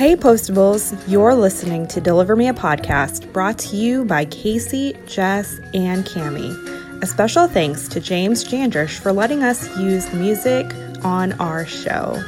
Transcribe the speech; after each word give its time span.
Hey, 0.00 0.16
Postables, 0.16 0.98
you're 1.06 1.34
listening 1.34 1.86
to 1.88 2.00
Deliver 2.00 2.34
Me 2.34 2.48
a 2.48 2.54
Podcast 2.54 3.30
brought 3.34 3.58
to 3.58 3.76
you 3.76 4.06
by 4.06 4.24
Casey, 4.24 4.94
Jess, 5.04 5.58
and 5.74 6.06
Cami. 6.06 7.02
A 7.02 7.06
special 7.06 7.46
thanks 7.46 7.86
to 7.88 8.00
James 8.00 8.42
Jandrish 8.42 8.98
for 8.98 9.12
letting 9.12 9.42
us 9.42 9.68
use 9.76 10.10
music 10.14 10.64
on 11.04 11.34
our 11.34 11.66
show. 11.66 12.18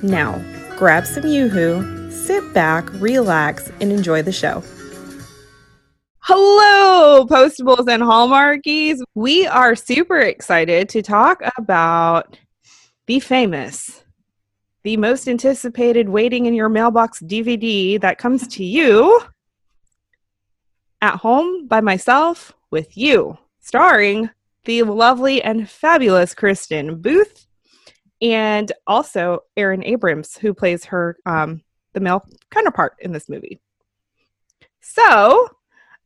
Now, 0.00 0.42
grab 0.78 1.04
some 1.04 1.26
Yoo-Hoo, 1.26 2.10
sit 2.10 2.54
back, 2.54 2.88
relax, 2.94 3.70
and 3.82 3.92
enjoy 3.92 4.22
the 4.22 4.32
show. 4.32 4.62
Hello, 6.20 7.26
Postables 7.26 7.88
and 7.88 8.02
Hallmarkies. 8.02 9.00
We 9.14 9.46
are 9.48 9.76
super 9.76 10.18
excited 10.18 10.88
to 10.88 11.02
talk 11.02 11.42
about 11.58 12.38
the 13.06 13.20
Famous, 13.20 14.02
the 14.84 14.96
most 14.96 15.28
anticipated 15.28 16.08
waiting 16.08 16.46
in 16.46 16.54
your 16.54 16.68
mailbox 16.68 17.20
DVD 17.20 18.00
that 18.00 18.18
comes 18.18 18.48
to 18.48 18.64
you 18.64 19.22
at 21.00 21.16
home 21.16 21.66
by 21.66 21.80
myself 21.80 22.52
with 22.70 22.96
you, 22.96 23.38
starring 23.60 24.30
the 24.64 24.82
lovely 24.82 25.42
and 25.42 25.68
fabulous 25.68 26.34
Kristin 26.34 27.00
Booth 27.00 27.46
and 28.20 28.70
also 28.86 29.40
Aaron 29.56 29.84
Abrams, 29.84 30.36
who 30.36 30.54
plays 30.54 30.84
her 30.86 31.16
um, 31.26 31.62
the 31.92 32.00
male 32.00 32.24
counterpart 32.50 32.94
in 33.00 33.12
this 33.12 33.28
movie. 33.28 33.60
So, 34.80 35.48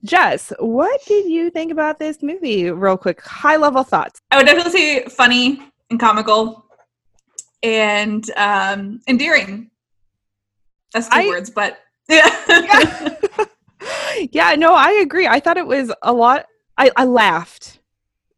Jess, 0.05 0.53
what 0.59 1.01
did 1.07 1.27
you 1.27 1.51
think 1.51 1.73
about 1.73 1.99
this 1.99 2.23
movie? 2.23 2.71
Real 2.71 2.97
quick, 2.97 3.21
high 3.23 3.57
level 3.57 3.83
thoughts. 3.83 4.21
I 4.31 4.37
would 4.37 4.47
definitely 4.47 4.73
say 4.73 5.05
funny 5.05 5.61
and 5.91 6.01
comical 6.01 6.66
and 7.67 8.31
um, 8.37 9.01
endearing. 9.09 9.71
That's 10.93 11.09
two 11.09 11.17
I- 11.19 11.27
words, 11.27 11.51
but 11.51 11.79
yeah. 12.09 12.31
Yeah. 12.49 13.09
yeah, 14.33 14.55
no, 14.55 14.75
I 14.75 14.93
agree. 15.03 15.27
I 15.27 15.41
thought 15.41 15.57
it 15.57 15.67
was 15.67 15.93
a 16.03 16.13
lot. 16.13 16.47
I, 16.79 16.91
I 16.97 17.05
laughed. 17.05 17.81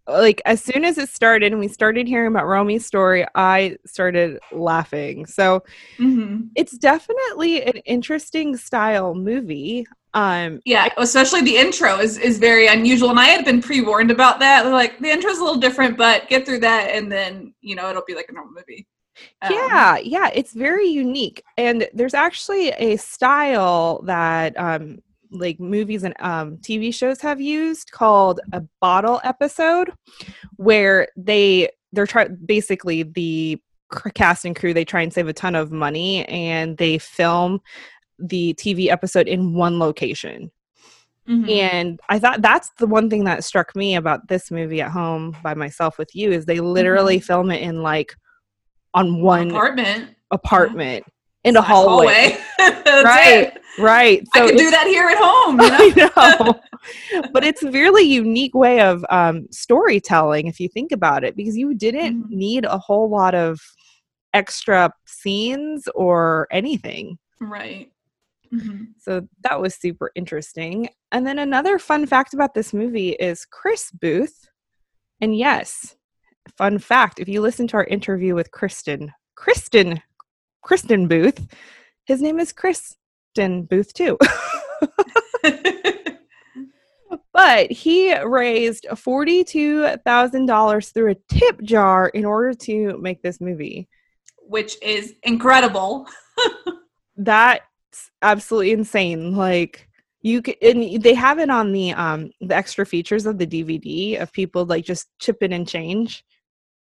Like, 0.07 0.41
as 0.47 0.63
soon 0.63 0.87
as 0.87 0.97
it 0.97 1.11
started 1.11 1.53
and 1.53 1.61
we 1.61 1.69
started 1.69 2.09
hearing 2.09 2.29
about 2.29 2.47
Romy's 2.47 2.87
story, 2.87 3.27
I 3.35 3.77
started 3.85 4.39
laughing. 4.53 5.27
So, 5.27 5.63
Mhm. 5.99 6.49
it's 6.57 6.79
definitely 6.79 7.63
an 7.63 7.77
interesting 7.85 8.57
style 8.57 9.15
movie. 9.15 9.87
Um, 10.15 10.61
Yeah, 10.65 10.89
especially 10.97 11.43
the 11.43 11.59
intro 11.59 11.99
is, 11.99 12.17
is 12.17 12.39
very 12.39 12.69
unusual. 12.69 13.11
And 13.11 13.21
I 13.21 13.27
had 13.27 13.45
been 13.45 13.61
pre 13.61 13.83
warned 13.83 14.11
about 14.11 14.39
that. 14.39 14.65
Like, 14.67 14.99
the 14.99 15.11
intro's 15.11 15.37
a 15.39 15.45
little 15.45 15.61
different, 15.61 15.99
but 15.99 16.27
get 16.31 16.47
through 16.47 16.61
that 16.61 16.89
and 16.95 17.13
then, 17.13 17.53
you 17.61 17.77
know, 17.77 17.91
it'll 17.91 18.03
be 18.07 18.15
like 18.15 18.31
a 18.31 18.33
normal 18.33 18.55
movie. 18.55 18.87
Um, 19.43 19.53
yeah, 19.53 19.99
yeah, 19.99 20.31
it's 20.35 20.53
very 20.53 20.87
unique. 20.89 21.43
And 21.57 21.89
there's 21.93 22.15
actually 22.15 22.71
a 22.71 22.97
style 22.97 24.03
that 24.05 24.59
um 24.59 24.99
like 25.31 25.61
movies 25.61 26.05
and 26.05 26.15
um 26.21 26.57
TV 26.59 26.93
shows 26.93 27.21
have 27.21 27.41
used 27.41 27.91
called 27.93 28.41
a 28.53 28.63
bottle 28.81 29.21
episode 29.25 29.93
where 30.57 31.09
they 31.17 31.69
they're 31.93 32.07
try 32.07 32.29
basically 32.29 33.03
the 33.03 33.61
cast 34.15 34.45
and 34.45 34.57
crew 34.57 34.75
they 34.75 34.85
try 34.85 35.03
and 35.03 35.13
save 35.13 35.29
a 35.29 35.33
ton 35.33 35.55
of 35.55 35.73
money 35.73 36.25
and 36.27 36.77
they 36.79 36.99
film 36.99 37.61
the 38.19 38.55
TV 38.55 38.89
episode 38.89 39.29
in 39.29 39.55
one 39.55 39.79
location. 39.79 40.51
mhm. 41.29 41.51
And 41.51 42.01
I 42.09 42.19
thought 42.19 42.43
that's 42.43 42.71
the 42.79 42.87
one 42.87 43.11
thing 43.11 43.25
that 43.25 43.45
struck 43.45 43.75
me 43.77 43.97
about 43.97 44.29
this 44.29 44.51
movie 44.51 44.81
at 44.81 44.91
home 44.91 45.37
by 45.43 45.55
myself 45.55 45.99
with 45.99 46.15
you 46.15 46.31
is 46.33 46.47
they 46.47 46.61
literally 46.61 47.21
film 47.21 47.51
it 47.51 47.63
in 47.63 47.83
like 47.83 48.17
on 48.95 49.21
one 49.23 49.51
apartment. 49.51 50.11
apartment 50.31 51.05
in 51.45 51.57
a 51.57 51.63
hallway. 51.63 52.37
That's 52.59 53.05
Right. 53.05 53.53
it. 53.55 53.63
Right. 53.79 54.27
I 54.35 54.41
could 54.41 54.57
do 54.59 54.71
that 54.71 54.87
here 54.89 55.09
at 55.09 55.19
home. 55.19 55.61
You 55.61 55.95
know? 55.95 56.11
I 56.17 56.37
know. 57.23 57.31
but 57.33 57.45
it's 57.45 57.63
a 57.63 57.71
really 57.71 58.03
unique 58.03 58.55
way 58.55 58.81
of 58.81 59.05
um, 59.11 59.47
storytelling 59.53 60.47
if 60.49 60.59
you 60.59 60.69
think 60.69 60.91
about 60.91 61.23
it, 61.25 61.37
because 61.37 61.57
you 61.57 61.75
didn't 61.75 62.25
Mhm. 62.25 62.31
need 62.31 62.65
a 62.65 62.79
whole 62.79 63.09
lot 63.09 63.35
of 63.35 63.61
extra 64.35 64.93
scenes 65.07 65.89
or 65.95 66.49
anything. 66.51 67.19
Right. 67.41 67.91
Mhm. 68.53 68.89
So 68.99 69.29
that 69.43 69.61
was 69.61 69.75
super 69.75 70.11
interesting. 70.17 70.89
And 71.13 71.27
then 71.27 71.39
another 71.39 71.79
fun 71.79 72.05
fact 72.07 72.35
about 72.35 72.55
this 72.55 72.73
movie 72.75 73.11
is 73.11 73.45
Kris 73.45 73.91
Booth. 73.93 74.49
And 75.21 75.37
yes, 75.37 75.97
fun 76.57 76.79
fact 76.79 77.21
if 77.21 77.29
you 77.29 77.41
listen 77.41 77.67
to 77.69 77.77
our 77.77 77.85
interview 77.85 78.35
with 78.35 78.51
Kristin, 78.51 79.11
Kristin, 79.39 80.03
Kristin 80.65 81.09
Booth, 81.09 81.47
his 82.05 82.21
name 82.23 82.39
is 82.39 82.53
Kristen 82.53 83.65
Booth 83.65 83.93
too. 83.93 84.17
but 87.33 87.71
he 87.71 88.19
raised 88.21 88.87
$42,000 88.91 90.93
through 90.93 91.11
a 91.11 91.17
tip 91.29 91.63
jar 91.63 92.09
in 92.09 92.25
order 92.25 92.55
to 92.55 92.99
make 92.99 93.23
this 93.23 93.41
movie. 93.41 93.89
Which 94.39 94.77
is 94.83 95.15
incredible. 95.23 96.09
that's 97.19 97.63
absolutely 98.23 98.73
insane 98.73 99.35
like 99.35 99.89
you 100.23 100.41
could 100.41 100.57
and 100.63 101.03
they 101.03 101.15
have 101.15 101.39
it 101.39 101.51
on 101.51 101.73
the 101.73 101.93
um 101.93 102.31
the 102.41 102.55
extra 102.55 102.87
features 102.87 103.27
of 103.27 103.39
the 103.39 103.47
dvd 103.47 104.21
of 104.21 104.33
people 104.33 104.65
like 104.65 104.85
just 104.85 105.09
chip 105.19 105.43
in 105.43 105.53
and 105.53 105.69
change 105.69 106.25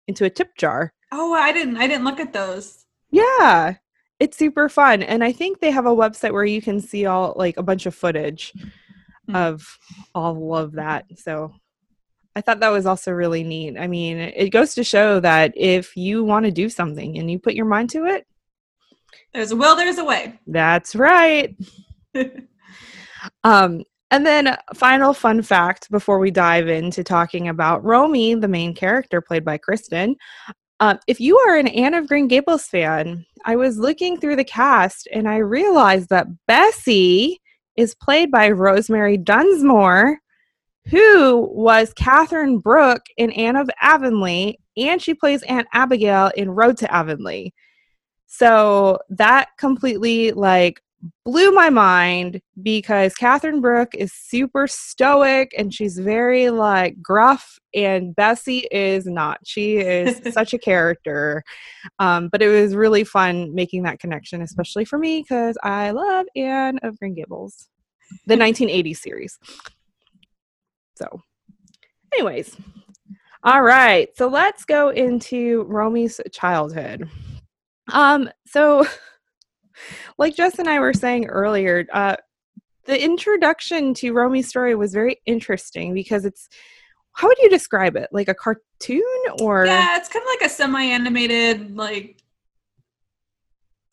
into 0.08 0.24
a 0.24 0.30
tip 0.30 0.56
jar 0.56 0.92
Oh, 1.12 1.32
I 1.34 1.52
didn't 1.52 1.76
I 1.76 1.86
didn't 1.86 2.04
look 2.04 2.20
at 2.20 2.32
those. 2.32 2.84
yeah 3.10 3.74
it's 4.20 4.36
super 4.36 4.68
fun 4.68 5.02
and 5.02 5.24
i 5.24 5.32
think 5.32 5.58
they 5.60 5.70
have 5.70 5.86
a 5.86 5.96
website 5.96 6.32
where 6.32 6.44
you 6.44 6.60
can 6.60 6.78
see 6.80 7.06
all 7.06 7.32
like 7.36 7.56
a 7.56 7.62
bunch 7.62 7.86
of 7.86 7.94
footage 7.94 8.52
Hmm. 9.28 9.36
of 9.36 9.78
all 10.14 10.54
of 10.56 10.72
that 10.72 11.04
so 11.16 11.52
i 12.36 12.40
thought 12.40 12.60
that 12.60 12.68
was 12.70 12.86
also 12.86 13.12
really 13.12 13.42
neat 13.44 13.76
i 13.78 13.86
mean 13.86 14.18
it 14.18 14.50
goes 14.50 14.74
to 14.74 14.84
show 14.84 15.20
that 15.20 15.52
if 15.56 15.96
you 15.96 16.24
want 16.24 16.44
to 16.46 16.50
do 16.52 16.68
something 16.68 17.18
and 17.18 17.30
you 17.30 17.38
put 17.38 17.54
your 17.54 17.66
mind 17.66 17.90
to 17.90 18.04
it 18.06 18.26
There's 19.32 19.52
a 19.52 19.56
will, 19.56 19.74
there's 19.76 19.98
a 19.98 20.04
way. 20.04 20.38
that's 20.46 20.94
right 20.94 21.56
Um, 23.44 23.84
and 24.10 24.26
then, 24.26 24.56
final 24.74 25.14
fun 25.14 25.42
fact 25.42 25.90
before 25.90 26.18
we 26.18 26.30
dive 26.30 26.68
into 26.68 27.04
talking 27.04 27.48
about 27.48 27.84
Romy, 27.84 28.34
the 28.34 28.48
main 28.48 28.74
character 28.74 29.20
played 29.20 29.44
by 29.44 29.58
Kristin. 29.58 30.16
Uh, 30.80 30.96
if 31.06 31.20
you 31.20 31.38
are 31.38 31.56
an 31.56 31.68
Anne 31.68 31.94
of 31.94 32.08
Green 32.08 32.26
Gables 32.26 32.64
fan, 32.64 33.24
I 33.44 33.56
was 33.56 33.78
looking 33.78 34.18
through 34.18 34.36
the 34.36 34.44
cast 34.44 35.06
and 35.12 35.28
I 35.28 35.36
realized 35.36 36.08
that 36.08 36.26
Bessie 36.46 37.38
is 37.76 37.94
played 37.94 38.30
by 38.30 38.50
Rosemary 38.50 39.16
Dunsmore, 39.16 40.18
who 40.86 41.48
was 41.52 41.92
Katherine 41.92 42.58
Brooke 42.58 43.04
in 43.16 43.30
Anne 43.32 43.56
of 43.56 43.70
Avonlea, 43.80 44.56
and 44.76 45.00
she 45.00 45.14
plays 45.14 45.42
Aunt 45.44 45.68
Abigail 45.72 46.32
in 46.36 46.50
Road 46.50 46.78
to 46.78 46.92
Avonlea. 46.92 47.52
So 48.26 48.98
that 49.10 49.50
completely 49.58 50.32
like 50.32 50.80
blew 51.24 51.52
my 51.52 51.70
mind 51.70 52.40
because 52.62 53.14
Katherine 53.14 53.60
Brooke 53.60 53.94
is 53.94 54.12
super 54.12 54.66
stoic 54.66 55.54
and 55.56 55.72
she's 55.72 55.98
very 55.98 56.50
like 56.50 57.00
gruff, 57.02 57.58
and 57.74 58.14
Bessie 58.14 58.66
is 58.70 59.06
not. 59.06 59.38
She 59.44 59.76
is 59.76 60.20
such 60.34 60.52
a 60.52 60.58
character. 60.58 61.42
Um, 61.98 62.28
but 62.28 62.42
it 62.42 62.48
was 62.48 62.74
really 62.74 63.04
fun 63.04 63.54
making 63.54 63.84
that 63.84 64.00
connection, 64.00 64.42
especially 64.42 64.84
for 64.84 64.98
me 64.98 65.22
because 65.22 65.56
I 65.62 65.90
love 65.90 66.26
Anne 66.36 66.78
of 66.82 66.98
Green 66.98 67.14
Gables, 67.14 67.68
the 68.26 68.36
1980s 68.36 68.96
series. 68.96 69.38
So, 70.96 71.22
anyways, 72.12 72.56
all 73.42 73.62
right. 73.62 74.14
So 74.16 74.28
let's 74.28 74.64
go 74.64 74.90
into 74.90 75.62
Romy's 75.62 76.20
childhood. 76.30 77.08
Um, 77.90 78.28
so 78.46 78.86
like 80.18 80.34
Jess 80.36 80.58
and 80.58 80.68
I 80.68 80.78
were 80.80 80.92
saying 80.92 81.26
earlier, 81.26 81.86
uh, 81.92 82.16
the 82.84 83.02
introduction 83.02 83.94
to 83.94 84.12
Romy's 84.12 84.48
story 84.48 84.74
was 84.74 84.92
very 84.92 85.20
interesting 85.26 85.94
because 85.94 86.24
it's 86.24 86.48
how 87.12 87.28
would 87.28 87.38
you 87.38 87.50
describe 87.50 87.96
it? 87.96 88.08
Like 88.12 88.28
a 88.28 88.34
cartoon 88.34 89.02
or 89.40 89.66
Yeah, 89.66 89.96
it's 89.96 90.08
kind 90.08 90.22
of 90.22 90.28
like 90.28 90.50
a 90.50 90.52
semi-animated, 90.52 91.76
like 91.76 92.22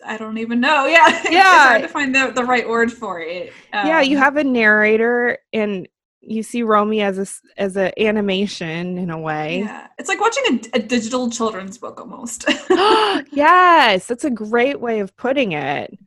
I 0.06 0.18
don't 0.18 0.38
even 0.38 0.60
know. 0.60 0.86
Yeah, 0.86 1.08
Yeah. 1.30 1.56
it's 1.56 1.66
hard 1.66 1.82
to 1.82 1.88
find 1.88 2.14
the, 2.16 2.32
the 2.34 2.44
right 2.44 2.68
word 2.68 2.94
for 2.94 3.20
it. 3.20 3.52
yeah, 3.74 4.02
you 4.02 4.18
Um, 4.18 4.24
have 4.24 4.38
a 4.38 4.44
narrator 4.44 5.40
and 5.54 5.88
you 6.22 6.44
see 6.44 6.64
Romy 6.64 7.02
as 7.02 7.18
a 7.18 7.62
as 7.62 7.78
an 7.78 7.92
animation 7.98 8.98
in 8.98 9.10
a 9.10 9.20
way. 9.20 9.60
Yeah, 9.60 9.88
it's 9.98 10.10
like 10.10 10.20
watching 10.20 10.44
a, 10.74 10.78
a 10.78 10.80
digital 10.80 11.30
children's 11.30 11.78
book 11.78 12.00
almost. 12.00 12.46
yes, 13.32 14.08
that's 14.08 14.26
a 14.26 14.30
great 14.30 14.80
way 14.80 15.00
of 15.00 15.16
putting 15.16 15.54
it. 15.54 15.98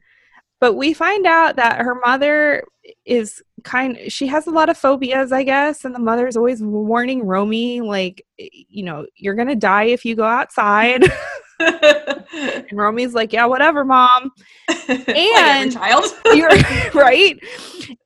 But 0.61 0.75
we 0.75 0.93
find 0.93 1.27
out 1.27 1.57
that 1.57 1.81
her 1.81 1.95
mother 1.95 2.65
is 3.07 3.43
kind 3.65 3.99
she 4.09 4.27
has 4.27 4.47
a 4.47 4.51
lot 4.51 4.69
of 4.69 4.77
phobias, 4.77 5.33
I 5.33 5.43
guess, 5.43 5.85
and 5.85 5.95
the 5.95 6.01
mother's 6.01 6.37
always 6.37 6.63
warning 6.63 7.25
Romy 7.25 7.81
like, 7.81 8.27
you 8.37 8.85
know, 8.85 9.07
you're 9.17 9.35
going 9.35 9.49
to 9.49 9.57
die 9.57 9.85
if 9.85 10.05
you 10.05 10.15
go 10.15 10.25
outside. 10.25 11.05
and 12.33 12.73
Romy's 12.73 13.15
like, 13.15 13.33
"Yeah, 13.33 13.47
whatever, 13.47 13.85
mom." 13.85 14.33
And- 14.89 15.73
child. 15.73 16.05
You're 16.35 16.51
right. 16.95 17.39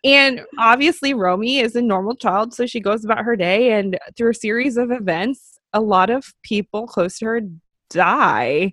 And 0.03 0.43
obviously, 0.59 1.15
Romy 1.15 1.59
is 1.59 1.77
a 1.77 1.83
normal 1.83 2.17
child, 2.17 2.55
so 2.55 2.67
she 2.67 2.81
goes 2.81 3.05
about 3.05 3.25
her 3.25 3.37
day, 3.37 3.73
and 3.73 3.99
through 4.17 4.31
a 4.31 4.35
series 4.35 4.77
of 4.77 4.91
events, 4.91 5.59
a 5.73 5.81
lot 5.81 6.11
of 6.11 6.35
people 6.43 6.87
close 6.87 7.19
to 7.19 7.27
her 7.27 7.41
die. 7.91 8.73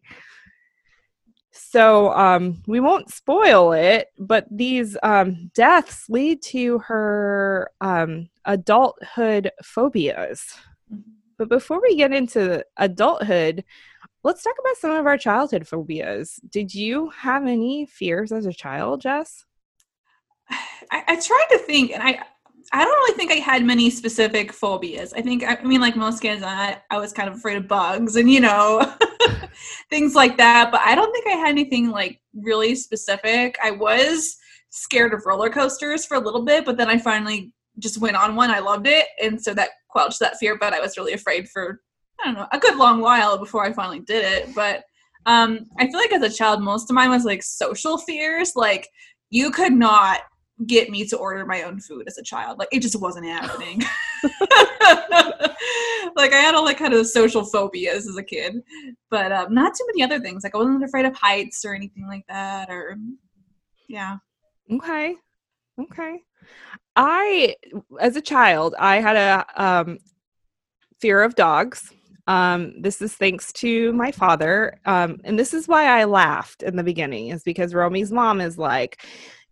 So 1.51 2.11
um, 2.13 2.61
we 2.67 2.79
won't 2.79 3.13
spoil 3.13 3.73
it, 3.73 4.07
but 4.17 4.45
these 4.51 4.97
um, 5.03 5.51
deaths 5.53 6.05
lead 6.09 6.41
to 6.43 6.79
her 6.79 7.71
um, 7.81 8.29
adulthood 8.45 9.51
phobias. 9.63 10.53
But 11.37 11.49
before 11.49 11.81
we 11.81 11.95
get 11.95 12.13
into 12.13 12.63
adulthood, 12.77 13.63
let's 14.23 14.43
talk 14.43 14.55
about 14.59 14.77
some 14.77 14.91
of 14.91 15.05
our 15.05 15.17
childhood 15.17 15.67
phobias. 15.67 16.39
Did 16.49 16.73
you 16.73 17.09
have 17.09 17.45
any 17.45 17.85
fears 17.85 18.31
as 18.31 18.45
a 18.45 18.53
child, 18.53 19.01
Jess? 19.01 19.45
I, 20.91 21.03
I 21.07 21.15
tried 21.15 21.47
to 21.51 21.57
think, 21.59 21.91
and 21.91 22.03
I 22.03 22.23
I 22.73 22.85
don't 22.85 22.93
really 22.93 23.17
think 23.17 23.31
I 23.31 23.35
had 23.35 23.65
many 23.65 23.89
specific 23.89 24.53
phobias. 24.53 25.13
I 25.13 25.21
think 25.21 25.43
I 25.45 25.61
mean, 25.63 25.81
like 25.81 25.95
most 25.95 26.21
kids, 26.21 26.43
I 26.43 26.77
I 26.89 26.99
was 26.99 27.13
kind 27.13 27.29
of 27.29 27.35
afraid 27.35 27.57
of 27.57 27.67
bugs 27.67 28.15
and 28.15 28.29
you 28.29 28.39
know 28.39 28.95
things 29.89 30.15
like 30.15 30.37
that. 30.37 30.71
But 30.71 30.81
I 30.81 30.95
don't 30.95 31.11
think 31.11 31.27
I 31.27 31.37
had 31.37 31.49
anything 31.49 31.89
like 31.89 32.19
really 32.33 32.75
specific. 32.75 33.57
I 33.63 33.71
was 33.71 34.37
scared 34.69 35.13
of 35.13 35.25
roller 35.25 35.49
coasters 35.49 36.05
for 36.05 36.15
a 36.15 36.21
little 36.21 36.45
bit, 36.45 36.65
but 36.65 36.77
then 36.77 36.89
I 36.89 36.97
finally 36.97 37.53
just 37.79 37.99
went 37.99 38.15
on 38.15 38.35
one. 38.35 38.51
I 38.51 38.59
loved 38.59 38.87
it, 38.87 39.07
and 39.21 39.41
so 39.41 39.53
that 39.53 39.71
quelled 39.89 40.13
that 40.19 40.37
fear. 40.37 40.57
But 40.57 40.73
I 40.73 40.79
was 40.79 40.97
really 40.97 41.13
afraid 41.13 41.49
for 41.49 41.81
I 42.21 42.25
don't 42.25 42.35
know 42.35 42.47
a 42.51 42.59
good 42.59 42.77
long 42.77 43.01
while 43.01 43.37
before 43.37 43.65
I 43.65 43.73
finally 43.73 43.99
did 43.99 44.25
it. 44.25 44.55
But 44.55 44.83
um, 45.25 45.67
I 45.79 45.87
feel 45.87 45.99
like 45.99 46.13
as 46.13 46.21
a 46.23 46.35
child, 46.35 46.61
most 46.61 46.89
of 46.89 46.95
mine 46.95 47.09
was 47.09 47.25
like 47.25 47.43
social 47.43 47.97
fears. 47.97 48.53
Like 48.55 48.87
you 49.29 49.51
could 49.51 49.73
not 49.73 50.21
get 50.67 50.89
me 50.91 51.05
to 51.07 51.17
order 51.17 51.45
my 51.45 51.63
own 51.63 51.79
food 51.79 52.03
as 52.07 52.17
a 52.17 52.23
child. 52.23 52.59
Like 52.59 52.69
it 52.71 52.81
just 52.81 52.99
wasn't 52.99 53.25
happening. 53.25 53.81
like 56.15 56.33
I 56.33 56.37
had 56.37 56.55
all 56.55 56.65
like 56.65 56.77
kind 56.77 56.93
of 56.93 57.07
social 57.07 57.43
phobias 57.43 58.07
as 58.07 58.17
a 58.17 58.23
kid, 58.23 58.61
but 59.09 59.31
um, 59.31 59.53
not 59.53 59.73
too 59.75 59.85
many 59.87 60.03
other 60.03 60.19
things. 60.19 60.43
Like 60.43 60.53
I 60.53 60.59
wasn't 60.59 60.83
afraid 60.83 61.05
of 61.05 61.15
heights 61.15 61.65
or 61.65 61.73
anything 61.73 62.07
like 62.07 62.25
that. 62.29 62.69
Or 62.69 62.97
yeah, 63.87 64.17
Okay. 64.71 65.15
Okay. 65.79 66.23
I 66.95 67.55
as 67.99 68.15
a 68.15 68.21
child, 68.21 68.75
I 68.77 68.99
had 68.99 69.15
a 69.15 69.45
um 69.55 69.99
fear 70.99 71.21
of 71.21 71.35
dogs. 71.35 71.91
Um 72.27 72.81
this 72.81 73.01
is 73.01 73.13
thanks 73.13 73.51
to 73.53 73.93
my 73.93 74.11
father. 74.11 74.79
Um 74.85 75.19
and 75.23 75.37
this 75.37 75.53
is 75.53 75.67
why 75.67 75.85
I 75.85 76.05
laughed 76.05 76.63
in 76.63 76.75
the 76.75 76.83
beginning 76.83 77.29
is 77.29 77.43
because 77.43 77.73
Romy's 77.73 78.11
mom 78.11 78.41
is 78.41 78.57
like 78.57 79.03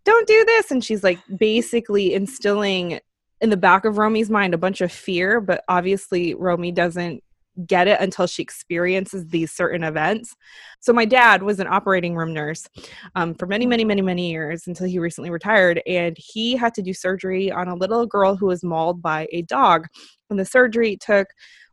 don't 0.04 0.26
do 0.26 0.44
this 0.44 0.70
and 0.70 0.84
she's 0.84 1.04
like 1.04 1.18
basically 1.38 2.14
instilling 2.14 3.00
in 3.40 3.50
the 3.50 3.56
back 3.56 3.84
of 3.84 3.98
Romy's 3.98 4.30
mind 4.30 4.54
a 4.54 4.58
bunch 4.58 4.80
of 4.80 4.92
fear, 4.92 5.40
but 5.40 5.64
obviously 5.68 6.34
Romy 6.34 6.72
doesn't 6.72 7.22
get 7.66 7.88
it 7.88 8.00
until 8.00 8.26
she 8.26 8.42
experiences 8.42 9.26
these 9.28 9.52
certain 9.52 9.82
events. 9.82 10.36
So 10.78 10.92
my 10.92 11.04
dad 11.04 11.42
was 11.42 11.60
an 11.60 11.66
operating 11.66 12.14
room 12.14 12.32
nurse 12.32 12.66
um, 13.14 13.34
for 13.34 13.46
many, 13.46 13.66
many, 13.66 13.84
many, 13.84 14.02
many 14.02 14.30
years 14.30 14.66
until 14.66 14.86
he 14.86 14.98
recently 14.98 15.30
retired. 15.30 15.82
And 15.86 16.16
he 16.18 16.56
had 16.56 16.74
to 16.74 16.82
do 16.82 16.94
surgery 16.94 17.50
on 17.50 17.68
a 17.68 17.74
little 17.74 18.06
girl 18.06 18.36
who 18.36 18.46
was 18.46 18.62
mauled 18.62 19.02
by 19.02 19.28
a 19.32 19.42
dog. 19.42 19.86
And 20.30 20.38
the 20.38 20.44
surgery 20.44 20.96
took 20.96 21.28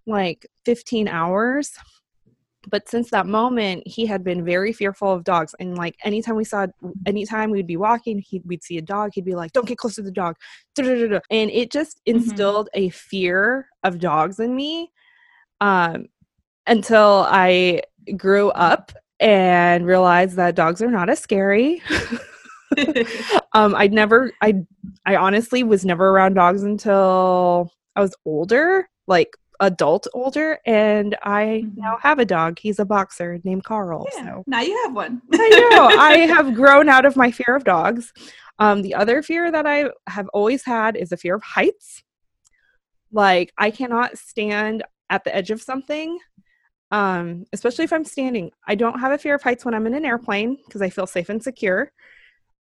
like 0.08 0.48
15 0.66 1.08
hours. 1.08 1.72
But 2.70 2.90
since 2.90 3.12
that 3.12 3.28
moment, 3.28 3.84
he 3.86 4.06
had 4.06 4.24
been 4.24 4.44
very 4.44 4.74
fearful 4.74 5.12
of 5.12 5.24
dogs. 5.24 5.56
And 5.60 5.78
like 5.78 5.96
anytime 6.04 6.36
we 6.36 6.44
saw, 6.44 6.68
anytime 7.06 7.50
we'd 7.50 7.68
be 7.68 7.78
walking, 7.78 8.20
he'd, 8.20 8.44
we'd 8.46 8.64
see 8.64 8.78
a 8.78 8.82
dog, 8.82 9.12
he'd 9.14 9.26
be 9.26 9.36
like, 9.36 9.54
don't 9.54 9.68
get 9.68 9.78
close 9.78 9.96
to 9.96 10.02
the 10.02 10.12
dog. 10.12 10.36
And 10.78 11.22
it 11.30 11.72
just 11.72 12.02
instilled 12.06 12.70
a 12.74 12.90
fear 12.90 13.68
of 13.84 14.00
dogs 14.00 14.40
in 14.40 14.56
me 14.56 14.92
um, 15.62 16.08
until 16.66 17.26
I 17.30 17.84
grew 18.18 18.50
up 18.50 18.92
and 19.20 19.86
realized 19.86 20.36
that 20.36 20.56
dogs 20.56 20.82
are 20.82 20.92
not 20.92 21.10
as 21.10 21.20
scary. 21.20 21.82
um, 23.54 23.76
I'd 23.76 23.94
never, 23.94 24.32
I, 24.42 24.66
I 25.06 25.16
honestly 25.16 25.64
was 25.64 25.86
never 25.86 26.10
around 26.10 26.34
dogs 26.34 26.64
until 26.64 27.72
I 27.96 28.02
was 28.02 28.16
older, 28.26 28.90
like 29.08 29.36
adult 29.60 30.08
older, 30.14 30.60
and 30.66 31.16
I 31.24 31.64
Mhm. 31.66 31.78
now 31.78 31.98
have 32.02 32.20
a 32.20 32.26
dog. 32.26 32.60
He's 32.60 32.80
a 32.80 32.86
boxer 32.86 33.40
named 33.44 33.64
Carl. 33.64 34.08
yeah. 34.16 34.24
So 34.26 34.44
Now 34.48 34.62
you 34.62 34.80
have 34.86 34.94
one. 34.96 35.22
I 35.34 35.50
know 35.50 35.88
I 36.00 36.18
have 36.28 36.54
grown 36.54 36.90
out 36.90 37.06
of 37.06 37.16
my 37.16 37.32
fear 37.32 37.56
of 37.56 37.64
dogs. 37.64 38.14
Um, 38.60 38.82
the 38.82 38.96
other 38.96 39.22
fear 39.22 39.52
that 39.52 39.66
I 39.68 39.90
have 40.08 40.28
always 40.30 40.64
had 40.66 40.96
is 40.96 41.12
a 41.12 41.18
fear 41.18 41.36
of 41.36 41.44
heights. 41.44 42.04
Like 43.12 43.54
I 43.58 43.72
cannot 43.72 44.18
stand 44.18 44.84
at 45.10 45.24
the 45.24 45.34
edge 45.36 45.52
of 45.52 45.62
something, 45.62 46.20
um, 46.92 47.46
especially 47.54 47.86
if 47.86 47.94
I'm 47.94 48.06
standing. 48.06 48.52
I 48.68 48.76
don't 48.76 49.00
have 49.00 49.12
a 49.12 49.18
fear 49.18 49.36
of 49.36 49.44
heights 49.44 49.64
when 49.64 49.74
I'm 49.74 49.88
in 49.88 49.94
an 49.94 50.06
airplane 50.06 50.58
because 50.66 50.82
I 50.82 50.90
feel 50.90 51.08
safe 51.08 51.30
and 51.30 51.42
secure. 51.42 51.92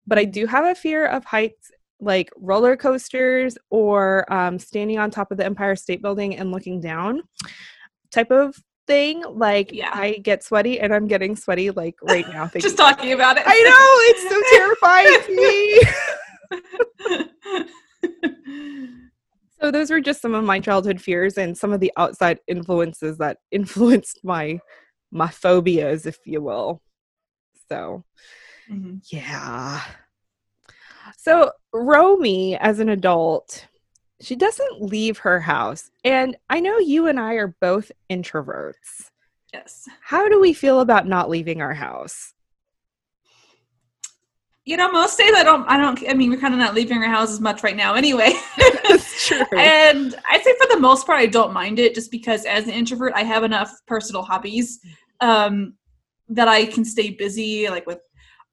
But 0.06 0.18
I 0.18 0.24
do 0.26 0.46
have 0.46 0.66
a 0.66 0.76
fear 0.76 1.06
of 1.06 1.26
heights 1.26 1.72
like 2.00 2.30
roller 2.38 2.76
coasters 2.78 3.58
or 3.70 4.32
um, 4.32 4.60
standing 4.60 5.00
on 5.00 5.10
top 5.12 5.32
of 5.32 5.38
the 5.38 5.46
Empire 5.46 5.76
State 5.76 6.02
Building 6.02 6.36
and 6.38 6.52
looking 6.52 6.80
down 6.80 7.22
type 8.12 8.32
of 8.32 8.56
thing. 8.86 9.24
Like 9.28 9.72
Yeah. 9.72 9.90
I 9.94 10.14
get 10.14 10.44
sweaty 10.44 10.80
and 10.80 10.94
I'm 10.94 11.08
getting 11.08 11.36
sweaty 11.36 11.72
like 11.72 11.96
right 12.04 12.28
now. 12.30 12.50
Just 12.58 12.78
talking 12.78 13.14
about 13.14 13.38
it. 13.38 13.44
I 13.46 13.62
know 13.64 13.98
it's 14.10 14.30
so 14.30 14.42
terrifying 14.58 15.22
to 15.26 15.36
me. 15.36 15.82
So 19.60 19.72
those 19.72 19.90
were 19.90 20.00
just 20.00 20.22
some 20.22 20.36
of 20.36 20.44
my 20.44 20.60
childhood 20.60 21.02
fears 21.02 21.36
and 21.36 21.58
some 21.58 21.74
of 21.74 21.80
the 21.80 21.92
outside 21.98 22.38
influences 22.48 23.18
that 23.18 23.38
influenced 23.50 24.20
my 24.24 24.60
my 25.10 25.30
phobias, 25.30 26.06
if 26.06 26.20
you 26.26 26.42
will. 26.44 26.80
So 27.68 28.04
Mhm. 28.70 29.02
yeah. 29.12 29.82
So 31.28 31.52
Romy, 31.74 32.56
as 32.56 32.80
an 32.80 32.88
adult, 32.88 33.68
she 34.22 34.38
doesn't 34.38 34.82
leave 34.82 35.18
her 35.18 35.42
house. 35.42 35.92
And 36.06 36.38
I 36.50 36.62
know 36.62 36.78
you 36.78 37.08
and 37.08 37.20
I 37.20 37.34
are 37.34 37.54
both 37.60 37.92
introverts. 38.10 39.12
Yes. 39.54 39.90
How 40.00 40.30
do 40.30 40.40
we 40.40 40.54
feel 40.54 40.80
about 40.80 41.06
not 41.06 41.30
leaving 41.30 41.62
our 41.62 41.74
house? 41.74 42.34
You 44.64 44.78
know, 44.78 44.90
most 44.90 45.18
days 45.18 45.34
I 45.36 45.44
don't. 45.44 45.68
I 45.68 45.76
don't. 45.76 46.02
I 46.10 46.14
mean, 46.14 46.30
we're 46.30 46.40
kind 46.40 46.54
of 46.54 46.62
not 46.62 46.74
leaving 46.74 46.98
our 46.98 47.10
house 47.10 47.32
as 47.32 47.42
much 47.42 47.62
right 47.62 47.76
now, 47.76 47.94
anyway. 47.94 48.32
That's 48.88 49.28
true. 49.28 49.44
and 49.58 50.16
I'd 50.30 50.44
say 50.44 50.56
for 50.62 50.68
the 50.74 50.80
most 50.80 51.06
part, 51.06 51.20
I 51.20 51.26
don't 51.26 51.52
mind 51.52 51.80
it, 51.80 51.94
just 51.94 52.10
because 52.10 52.46
as 52.46 52.66
an 52.66 52.72
introvert, 52.72 53.12
I 53.16 53.24
have 53.24 53.44
enough 53.44 53.74
personal 53.86 54.24
hobbies 54.24 54.80
um, 55.20 55.74
that 56.30 56.48
I 56.48 56.68
can 56.68 56.86
stay 56.86 57.10
busy, 57.10 57.68
like 57.70 57.86
with 57.86 58.00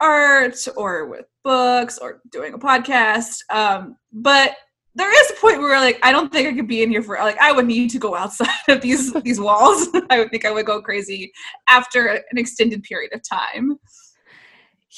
art 0.01 0.57
or 0.77 1.07
with 1.07 1.27
books 1.43 1.99
or 1.99 2.21
doing 2.31 2.55
a 2.55 2.59
podcast. 2.59 3.39
Um, 3.51 3.97
but 4.13 4.57
there 4.95 5.13
is 5.13 5.31
a 5.31 5.41
point 5.41 5.59
where, 5.59 5.79
like, 5.81 5.99
I 6.03 6.13
don't 6.13 6.33
think 6.33 6.49
I 6.49 6.53
could 6.55 6.69
be 6.69 6.83
in 6.83 6.91
here 6.91 7.03
for 7.03 7.17
like 7.17 7.39
I 7.39 7.53
would 7.53 7.67
need 7.67 7.91
to 7.91 7.99
go 7.99 8.15
outside 8.15 8.49
of 8.69 8.81
these 8.81 9.13
these 9.23 9.41
walls. 9.41 9.89
I 10.11 10.19
would 10.19 10.31
think 10.31 10.45
I 10.45 10.53
would 10.53 10.67
go 10.67 10.81
crazy 10.81 11.33
after 11.69 12.07
an 12.07 12.39
extended 12.39 12.83
period 12.83 13.13
of 13.13 13.21
time. 13.29 13.79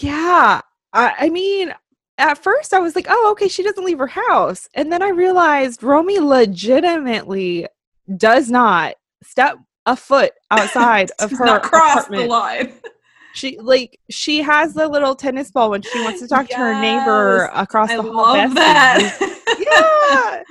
Yeah. 0.00 0.60
I, 0.92 1.14
I 1.18 1.28
mean, 1.30 1.74
at 2.18 2.42
first 2.42 2.72
I 2.72 2.78
was 2.78 2.94
like, 2.94 3.06
oh, 3.08 3.30
okay, 3.32 3.48
she 3.48 3.62
doesn't 3.62 3.84
leave 3.84 3.98
her 3.98 4.06
house. 4.06 4.68
And 4.74 4.92
then 4.92 5.02
I 5.02 5.08
realized 5.08 5.82
Romy 5.82 6.18
legitimately 6.18 7.66
does 8.16 8.50
not 8.50 8.94
step 9.22 9.56
a 9.84 9.96
foot 9.96 10.32
outside 10.50 11.10
of 11.20 11.30
her 11.32 11.44
not 11.44 11.62
cross 11.62 12.06
the 12.06 12.24
apartment. 12.24 12.30
line. 12.30 12.72
She 13.36 13.58
like 13.58 13.98
she 14.10 14.40
has 14.42 14.72
the 14.74 14.88
little 14.88 15.14
tennis 15.14 15.50
ball 15.50 15.70
when 15.70 15.82
she 15.82 15.98
wants 16.02 16.20
to 16.20 16.28
talk 16.28 16.48
to 16.48 16.56
her 16.56 16.80
neighbor 16.80 17.50
Yes. 17.52 17.62
across 17.62 17.90
I 17.90 17.96
the 17.96 18.02
hall. 18.02 18.12
love 18.12 18.54
that. 18.54 20.44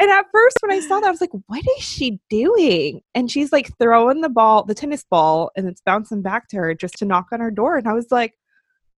And 0.00 0.10
at 0.10 0.26
first 0.32 0.56
when 0.60 0.72
I 0.72 0.80
saw 0.80 1.00
that, 1.00 1.06
I 1.06 1.10
was 1.10 1.20
like, 1.20 1.30
what 1.46 1.62
is 1.78 1.84
she 1.84 2.20
doing? 2.28 3.00
And 3.14 3.30
she's 3.30 3.52
like 3.52 3.70
throwing 3.78 4.20
the 4.20 4.28
ball, 4.28 4.64
the 4.64 4.74
tennis 4.74 5.04
ball, 5.08 5.50
and 5.56 5.68
it's 5.68 5.80
bouncing 5.80 6.22
back 6.22 6.48
to 6.48 6.56
her 6.56 6.74
just 6.74 6.94
to 6.98 7.04
knock 7.04 7.26
on 7.32 7.40
her 7.40 7.50
door. 7.50 7.76
And 7.76 7.86
I 7.86 7.92
was 7.92 8.10
like, 8.10 8.34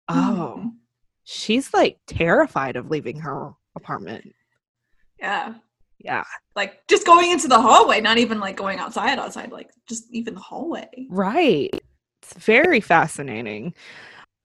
Oh, 0.08 0.54
Mhm. 0.58 0.72
she's 1.24 1.74
like 1.74 1.98
terrified 2.06 2.76
of 2.76 2.90
leaving 2.90 3.18
her 3.20 3.52
apartment. 3.76 4.32
Yeah. 5.18 5.54
Yeah. 5.98 6.24
Like 6.54 6.86
just 6.86 7.04
going 7.04 7.30
into 7.32 7.48
the 7.48 7.60
hallway, 7.60 8.00
not 8.00 8.18
even 8.18 8.38
like 8.40 8.56
going 8.56 8.78
outside, 8.78 9.18
outside, 9.18 9.50
like 9.52 9.70
just 9.88 10.04
even 10.12 10.34
the 10.34 10.40
hallway. 10.40 10.88
Right. 11.10 11.70
It's 12.22 12.34
very 12.34 12.80
fascinating. 12.80 13.74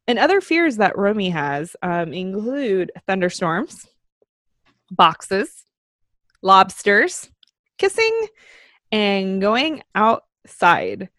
And 0.07 0.19
other 0.19 0.41
fears 0.41 0.77
that 0.77 0.97
Romy 0.97 1.29
has 1.29 1.75
um, 1.81 2.13
include 2.13 2.91
thunderstorms, 3.07 3.87
boxes, 4.91 5.63
lobsters, 6.41 7.29
kissing, 7.77 8.27
and 8.91 9.41
going 9.41 9.81
outside. 9.95 11.09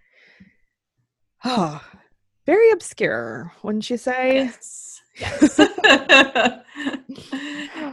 Oh, 1.44 1.82
very 2.46 2.70
obscure, 2.70 3.52
wouldn't 3.62 3.88
you 3.88 3.96
say? 3.96 4.34
Yes. 4.36 5.00
Yes. 5.16 5.58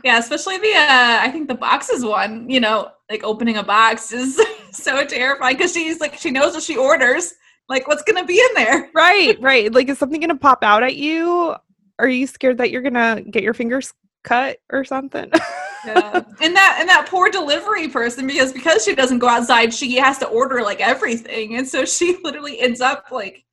yeah, 0.03 0.17
especially 0.17 0.57
the 0.57 0.73
uh 0.75 1.19
I 1.21 1.29
think 1.31 1.47
the 1.47 1.55
boxes 1.55 2.03
one, 2.03 2.49
you 2.49 2.59
know, 2.59 2.89
like 3.11 3.23
opening 3.23 3.57
a 3.57 3.63
box 3.63 4.11
is 4.11 4.41
so 4.71 5.05
terrifying 5.05 5.55
because 5.55 5.71
she's 5.73 5.99
like 5.99 6.17
she 6.17 6.31
knows 6.31 6.53
what 6.53 6.63
she 6.63 6.77
orders. 6.77 7.35
Like 7.71 7.87
what's 7.87 8.03
gonna 8.03 8.25
be 8.25 8.37
in 8.37 8.53
there? 8.55 8.89
Right, 8.93 9.39
right. 9.39 9.73
Like, 9.73 9.87
is 9.87 9.97
something 9.97 10.19
going 10.19 10.29
to 10.29 10.35
pop 10.35 10.61
out 10.61 10.83
at 10.83 10.97
you? 10.97 11.55
Are 11.97 12.07
you 12.07 12.27
scared 12.27 12.57
that 12.57 12.69
you're 12.69 12.81
going 12.81 12.93
to 12.93 13.23
get 13.31 13.43
your 13.43 13.53
fingers 13.53 13.93
cut 14.23 14.57
or 14.71 14.83
something? 14.83 15.31
Yeah. 15.83 16.21
and 16.39 16.55
that 16.55 16.77
and 16.79 16.87
that 16.89 17.07
poor 17.09 17.31
delivery 17.31 17.87
person 17.87 18.27
because 18.27 18.53
because 18.53 18.85
she 18.85 18.93
doesn't 18.93 19.17
go 19.17 19.27
outside, 19.27 19.73
she 19.73 19.95
has 19.95 20.19
to 20.19 20.27
order 20.27 20.61
like 20.61 20.79
everything. 20.79 21.55
And 21.55 21.67
so 21.67 21.85
she 21.85 22.17
literally 22.23 22.59
ends 22.59 22.81
up 22.81 23.05
like 23.09 23.43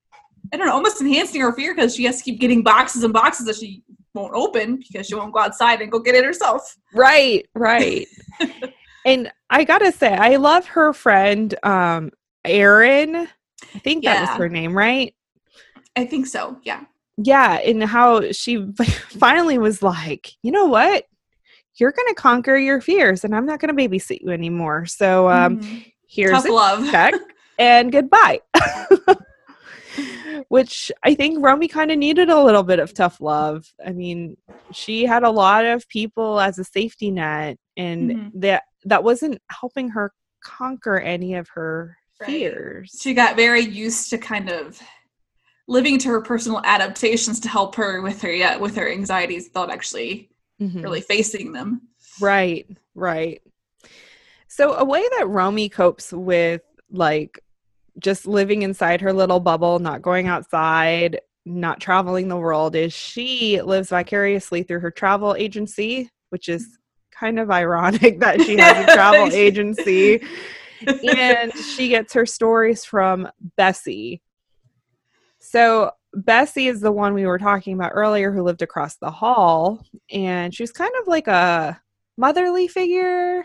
I 0.53 0.59
don't 0.59 0.67
know, 0.67 0.75
almost 0.75 1.01
enhancing 1.01 1.41
her 1.41 1.55
fear 1.55 1.75
because 1.75 1.97
she 1.97 2.05
has 2.05 2.19
to 2.19 2.25
keep 2.25 2.39
getting 2.39 2.63
boxes 2.63 3.03
and 3.03 3.15
boxes 3.15 3.47
that 3.47 3.57
she 3.57 3.83
won't 4.13 4.35
open 4.35 4.77
because 4.77 5.07
she 5.07 5.15
won't 5.15 5.33
go 5.33 5.41
outside 5.41 5.81
and 5.81 5.91
go 5.91 6.01
get 6.01 6.17
it 6.17 6.23
herself. 6.23 6.77
right, 6.93 7.49
right. 7.55 8.07
and 9.07 9.33
I 9.49 9.65
got 9.65 9.79
to 9.79 9.91
say, 9.91 10.13
I 10.13 10.37
love 10.37 10.67
her 10.67 10.93
friend, 10.93 11.55
um, 11.63 12.11
Erin. 12.45 13.29
I 13.75 13.79
think 13.81 14.05
that 14.05 14.21
was 14.21 14.31
her 14.31 14.49
name, 14.49 14.77
right? 14.77 15.15
I 15.97 16.05
think 16.07 16.27
so. 16.27 16.59
Yeah. 16.63 16.85
Yeah, 17.17 17.55
and 17.55 17.83
how 17.83 18.31
she 18.33 18.65
finally 19.11 19.59
was 19.59 19.83
like, 19.83 20.31
you 20.43 20.53
know 20.53 20.67
what? 20.67 21.05
You're 21.77 21.93
going 21.93 22.09
to 22.09 22.15
conquer 22.15 22.57
your 22.57 22.81
fears, 22.81 23.25
and 23.25 23.35
I'm 23.35 23.47
not 23.47 23.61
going 23.61 23.77
to 23.77 23.89
babysit 23.89 24.21
you 24.23 24.31
anymore. 24.31 24.87
So 24.87 25.29
um, 25.29 25.59
Mhm. 25.59 25.93
here's 26.09 26.43
Tough 26.43 26.47
a 26.51 26.53
love. 26.53 26.91
check 26.91 27.15
and 27.59 27.91
goodbye. 27.93 28.41
Which 30.49 30.93
I 31.03 31.15
think 31.15 31.39
Romy 31.45 31.67
kind 31.69 31.91
of 31.91 31.99
needed 31.99 32.31
a 32.31 32.43
little 32.43 32.63
bit 32.63 32.79
of 32.79 32.95
tough 32.95 33.21
love. 33.21 33.73
I 33.85 33.93
mean, 33.93 34.37
she 34.73 35.05
had 35.05 35.23
a 35.25 35.31
lot 35.31 35.65
of 35.65 35.89
people 35.89 36.39
as 36.41 36.59
a 36.59 36.65
safety 36.65 37.11
net, 37.11 37.59
and 37.77 38.11
Mhm. 38.11 38.31
that 38.35 38.63
that 38.85 39.03
wasn't 39.03 39.41
helping 39.51 39.89
her 39.91 40.13
conquer 40.43 40.99
any 41.01 41.35
of 41.35 41.49
her 41.51 41.97
Right. 42.21 42.27
fears. 42.31 42.99
she 43.01 43.15
got 43.15 43.37
very 43.37 43.61
used 43.61 44.11
to 44.11 44.19
kind 44.19 44.51
of 44.51 44.81
living 45.69 45.99
to 45.99 46.09
her 46.09 46.21
personal 46.21 46.61
adaptations 46.65 47.39
to 47.41 47.49
help 47.49 47.75
her 47.77 48.03
with 48.03 48.21
her 48.23 48.33
yeah 48.33 48.57
with 48.57 48.75
her 48.77 48.91
anxieties 48.91 49.45
without 49.45 49.71
actually 49.71 50.29
Mhm. 50.61 50.83
really 50.83 51.01
facing 51.01 51.53
them. 51.53 51.83
Right, 52.21 52.67
right. 52.97 53.41
So 54.49 54.73
a 54.75 54.85
way 54.85 55.07
that 55.19 55.29
Romy 55.29 55.69
copes 55.69 56.13
with 56.13 56.63
like 56.91 57.39
just 58.01 58.27
living 58.27 58.63
inside 58.63 59.01
her 59.03 59.13
little 59.13 59.39
bubble, 59.39 59.79
not 59.79 60.03
going 60.03 60.27
outside, 60.27 61.21
not 61.45 61.81
traveling 61.81 62.27
the 62.27 62.37
world 62.37 62.75
is 62.75 62.93
she 62.93 63.61
lives 63.63 63.91
vicariously 63.91 64.65
through 64.65 64.81
her 64.81 64.91
travel 64.91 65.37
agency, 65.37 66.11
which 66.31 66.49
is 66.49 66.79
kind 67.13 67.39
of 67.39 67.51
ironic 67.53 68.19
that 68.21 68.41
she 68.43 68.57
has 68.57 68.79
a 68.89 68.93
travel 68.95 69.31
agency 69.33 70.21
and 71.03 71.53
she 71.55 71.89
gets 71.89 72.13
her 72.13 72.27
stories 72.27 72.85
from 72.85 73.29
Bessie. 73.57 74.23
So 75.41 75.93
Bessie 76.15 76.69
is 76.69 76.81
the 76.81 76.93
one 76.93 77.15
we 77.15 77.27
were 77.27 77.39
talking 77.39 77.75
about 77.75 77.93
earlier 77.95 78.33
who 78.33 78.43
lived 78.43 78.63
across 78.63 78.97
the 78.97 79.11
hall 79.11 79.85
and 80.11 80.55
she 80.55 80.63
was 80.63 80.73
kind 80.73 80.93
of 81.01 81.07
like 81.07 81.29
a 81.29 81.81
motherly 82.17 82.69
figure, 82.69 83.45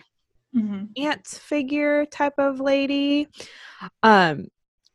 Mhm. 0.56 0.90
aunt 0.98 1.26
figure 1.28 2.06
type 2.06 2.34
of 2.38 2.60
lady. 2.60 3.28
Um 4.02 4.48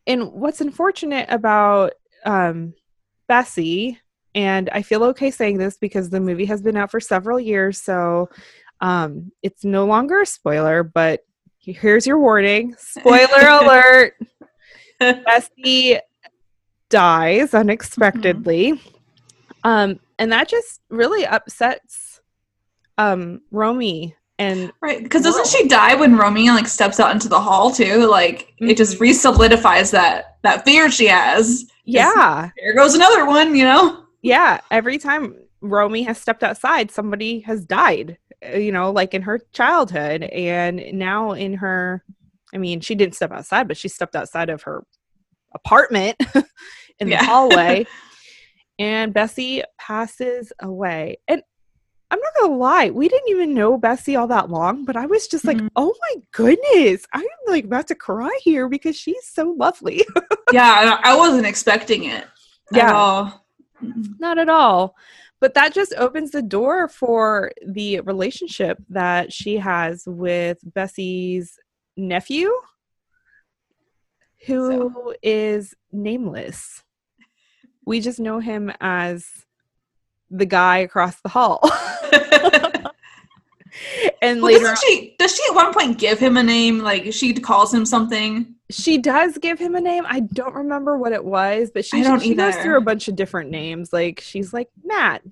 and 0.06 0.32
what's 0.32 0.60
unfortunate 0.60 1.26
about 1.30 1.92
um 2.24 2.74
Bessie 3.28 3.98
and 4.34 4.70
I 4.70 4.82
feel 4.82 5.04
okay 5.04 5.30
saying 5.30 5.58
this 5.58 5.76
because 5.76 6.10
the 6.10 6.20
movie 6.20 6.46
has 6.46 6.62
been 6.62 6.76
out 6.76 6.90
for 6.90 7.00
several 7.00 7.38
years 7.38 7.80
so 7.80 8.28
um 8.80 9.32
it's 9.42 9.64
no 9.64 9.84
longer 9.86 10.20
a 10.22 10.26
spoiler 10.26 10.82
but 10.82 11.20
here's 11.72 12.06
your 12.06 12.18
warning 12.18 12.74
spoiler 12.78 13.48
alert 13.48 14.14
Bessie 15.00 15.98
dies 16.88 17.54
unexpectedly. 17.54 18.80
Um, 19.64 20.00
and 20.18 20.32
that 20.32 20.48
just 20.48 20.80
really 20.90 21.24
upsets 21.26 22.20
um 22.96 23.40
Romy 23.50 24.16
and 24.40 24.72
Right, 24.80 25.02
because 25.02 25.22
doesn't 25.22 25.46
she 25.48 25.68
die 25.68 25.94
when 25.94 26.16
Romy 26.16 26.48
like 26.50 26.66
steps 26.68 26.98
out 27.00 27.12
into 27.12 27.28
the 27.28 27.40
hall 27.40 27.70
too? 27.70 28.06
Like 28.08 28.54
it 28.58 28.76
just 28.76 28.98
re-solidifies 29.00 29.90
that 29.92 30.38
that 30.42 30.64
fear 30.64 30.90
she 30.90 31.06
has. 31.06 31.66
yeah, 31.84 32.50
There 32.60 32.74
goes 32.74 32.94
another 32.94 33.26
one, 33.26 33.54
you 33.54 33.64
know. 33.64 34.04
yeah. 34.22 34.60
Every 34.70 34.98
time 34.98 35.36
Romy 35.60 36.02
has 36.04 36.18
stepped 36.18 36.42
outside, 36.42 36.90
somebody 36.90 37.40
has 37.40 37.64
died. 37.64 38.18
uh, 38.46 38.56
You 38.56 38.72
know, 38.72 38.90
like 38.90 39.14
in 39.14 39.22
her 39.22 39.40
childhood, 39.52 40.22
and 40.22 40.82
now 40.92 41.32
in 41.32 41.54
her. 41.54 42.04
I 42.54 42.58
mean, 42.58 42.80
she 42.80 42.94
didn't 42.94 43.14
step 43.14 43.30
outside, 43.32 43.68
but 43.68 43.76
she 43.76 43.88
stepped 43.88 44.16
outside 44.16 44.48
of 44.48 44.62
her 44.62 44.84
apartment 45.54 46.16
in 46.98 47.08
Yeah. 47.08 47.20
the 47.20 47.24
hallway. 47.26 47.86
and 48.78 49.12
Bessie 49.12 49.62
passes 49.78 50.52
away. 50.60 51.18
And 51.28 51.42
I'm 52.10 52.18
not 52.20 52.32
gonna 52.40 52.54
lie, 52.54 52.88
we 52.88 53.06
didn't 53.08 53.28
even 53.28 53.52
know 53.52 53.76
Bessie 53.76 54.16
all 54.16 54.28
that 54.28 54.48
long, 54.48 54.86
but 54.86 54.96
I 54.96 55.04
was 55.04 55.28
just 55.28 55.44
like, 55.44 55.58
Mhm. 55.58 55.68
oh 55.76 55.94
my 56.00 56.22
goodness, 56.32 57.04
I'm 57.12 57.26
like 57.48 57.64
about 57.64 57.86
to 57.88 57.94
cry 57.94 58.30
here 58.42 58.66
because 58.70 58.96
she's 58.96 59.26
so 59.26 59.54
lovely. 59.58 60.06
yeah, 60.52 60.98
I, 61.04 61.12
I 61.12 61.16
wasn't 61.16 61.44
expecting 61.46 62.04
it. 62.04 62.24
Yeah. 62.72 63.26
At. 63.26 63.40
Not 64.18 64.38
at 64.38 64.48
all. 64.48 64.94
But 65.40 65.54
that 65.54 65.72
just 65.72 65.94
opens 65.96 66.32
the 66.32 66.42
door 66.42 66.88
for 66.88 67.52
the 67.64 68.00
relationship 68.00 68.78
that 68.88 69.32
she 69.32 69.56
has 69.56 70.04
with 70.06 70.58
Bessie's 70.64 71.58
nephew, 71.96 72.52
who 74.46 75.14
is 75.22 75.74
nameless. 75.92 76.82
We 77.84 78.00
just 78.00 78.18
know 78.18 78.40
him 78.40 78.72
as 78.80 79.26
the 80.30 80.46
guy 80.46 80.78
across 80.78 81.20
the 81.20 81.28
hall. 81.28 81.60
and 84.22 84.42
Well, 84.42 84.52
later 84.52 84.74
she? 84.76 85.14
Does 85.18 85.34
she 85.34 85.42
at 85.48 85.54
one 85.54 85.72
point 85.72 85.98
give 85.98 86.18
him 86.18 86.36
a 86.36 86.42
name? 86.42 86.80
Like 86.80 87.12
she 87.12 87.32
calls 87.34 87.72
him 87.72 87.86
something. 87.86 88.54
She 88.70 88.98
does 88.98 89.38
give 89.38 89.58
him 89.58 89.74
a 89.74 89.80
name. 89.80 90.04
I 90.06 90.20
don't 90.20 90.54
remember 90.54 90.98
what 90.98 91.12
it 91.12 91.24
was, 91.24 91.70
but 91.72 91.84
she, 91.84 92.04
she 92.20 92.34
goes 92.34 92.54
through 92.56 92.76
a 92.76 92.82
bunch 92.82 93.08
of 93.08 93.16
different 93.16 93.50
names. 93.50 93.92
Like 93.92 94.20
she's 94.20 94.52
like 94.52 94.68
Matt, 94.84 95.22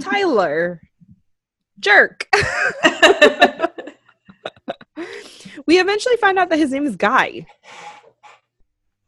Tyler, 0.00 0.80
Jerk. 1.78 2.28
we 5.66 5.78
eventually 5.78 6.16
find 6.16 6.38
out 6.38 6.50
that 6.50 6.58
his 6.58 6.72
name 6.72 6.86
is 6.86 6.96
Guy. 6.96 7.46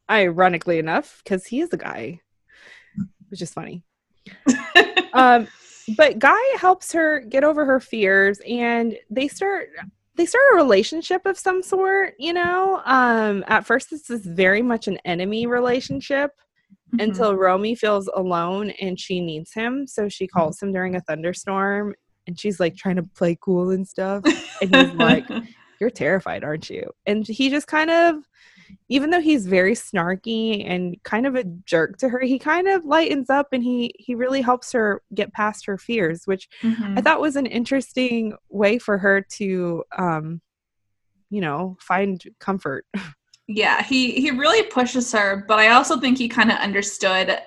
Ironically 0.08 0.78
enough, 0.78 1.20
because 1.24 1.46
he 1.46 1.60
is 1.60 1.72
a 1.72 1.76
guy, 1.76 2.20
which 3.28 3.42
is 3.42 3.52
funny. 3.52 3.82
um, 5.12 5.48
but 5.96 6.20
Guy 6.20 6.38
helps 6.58 6.92
her 6.92 7.18
get 7.20 7.42
over 7.42 7.64
her 7.64 7.80
fears, 7.80 8.40
and 8.46 8.96
they 9.10 9.26
start 9.26 9.70
they 10.16 10.26
start 10.26 10.44
a 10.52 10.56
relationship 10.56 11.26
of 11.26 11.38
some 11.38 11.62
sort. 11.62 12.14
You 12.18 12.32
know, 12.32 12.80
um, 12.84 13.44
at 13.48 13.66
first 13.66 13.90
this 13.90 14.10
is 14.10 14.24
very 14.26 14.62
much 14.62 14.88
an 14.88 14.98
enemy 15.04 15.46
relationship 15.46 16.32
Mhm. 16.94 17.02
until 17.02 17.34
Romy 17.34 17.74
feels 17.74 18.08
alone 18.14 18.70
and 18.80 18.98
she 18.98 19.20
needs 19.20 19.52
him, 19.52 19.86
so 19.88 20.08
she 20.08 20.26
calls 20.28 20.60
him 20.62 20.72
during 20.72 20.94
a 20.94 21.00
thunderstorm, 21.00 21.94
and 22.28 22.38
she's 22.38 22.60
like 22.60 22.76
trying 22.76 22.94
to 22.96 23.02
play 23.02 23.36
cool 23.40 23.70
and 23.70 23.86
stuff, 23.86 24.22
and 24.62 24.74
he's 24.74 24.94
like, 24.94 25.24
you're 25.80 25.90
terrified, 25.90 26.44
aren't 26.44 26.70
you? 26.70 26.88
And 27.04 27.26
he 27.26 27.50
just 27.50 27.66
kind 27.66 27.90
of, 27.90 28.16
even 28.88 29.10
though 29.10 29.20
he's 29.20 29.46
very 29.46 29.74
snarky 29.74 30.68
and 30.68 30.96
kind 31.02 31.26
of 31.26 31.34
a 31.34 31.44
jerk 31.64 31.98
to 31.98 32.08
her, 32.08 32.20
he 32.20 32.38
kind 32.38 32.68
of 32.68 32.84
lightens 32.84 33.30
up 33.30 33.48
and 33.52 33.62
he 33.62 33.92
he 33.98 34.14
really 34.14 34.40
helps 34.42 34.72
her 34.72 35.02
get 35.14 35.32
past 35.32 35.66
her 35.66 35.78
fears, 35.78 36.22
which 36.26 36.48
Mhm. 36.62 36.98
I 36.98 37.02
thought 37.02 37.20
was 37.20 37.36
an 37.36 37.46
interesting 37.46 38.34
way 38.48 38.78
for 38.78 38.98
her 38.98 39.20
to, 39.38 39.84
um, 39.96 40.40
you 41.30 41.40
know, 41.40 41.76
find 41.80 42.22
comfort. 42.40 42.86
Yeah, 43.48 43.80
he 43.82 44.10
he 44.10 44.32
really 44.32 44.64
pushes 44.64 45.12
her, 45.12 45.44
but 45.46 45.60
I 45.60 45.68
also 45.68 46.00
think 46.00 46.18
he 46.18 46.28
kind 46.28 46.50
of 46.50 46.58
understood 46.58 47.38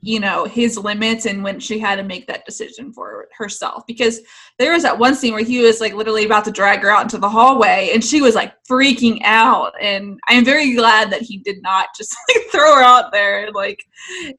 you 0.00 0.20
know 0.20 0.44
his 0.44 0.76
limits 0.76 1.26
and 1.26 1.42
when 1.42 1.58
she 1.58 1.78
had 1.78 1.96
to 1.96 2.02
make 2.02 2.26
that 2.26 2.44
decision 2.44 2.92
for 2.92 3.28
herself. 3.36 3.84
Because 3.86 4.20
there 4.58 4.72
was 4.72 4.82
that 4.82 4.98
one 4.98 5.14
scene 5.14 5.34
where 5.34 5.44
he 5.44 5.60
was 5.60 5.80
like 5.80 5.94
literally 5.94 6.24
about 6.24 6.44
to 6.44 6.50
drag 6.50 6.80
her 6.80 6.90
out 6.90 7.02
into 7.02 7.18
the 7.18 7.28
hallway 7.28 7.90
and 7.92 8.04
she 8.04 8.20
was 8.20 8.34
like 8.34 8.54
freaking 8.70 9.20
out. 9.24 9.72
And 9.80 10.18
i'm 10.28 10.44
very 10.44 10.74
glad 10.74 11.10
that 11.10 11.22
he 11.22 11.38
did 11.38 11.62
not 11.62 11.88
just 11.96 12.14
like 12.28 12.44
throw 12.50 12.76
her 12.76 12.82
out 12.82 13.12
there 13.12 13.50
like 13.52 13.82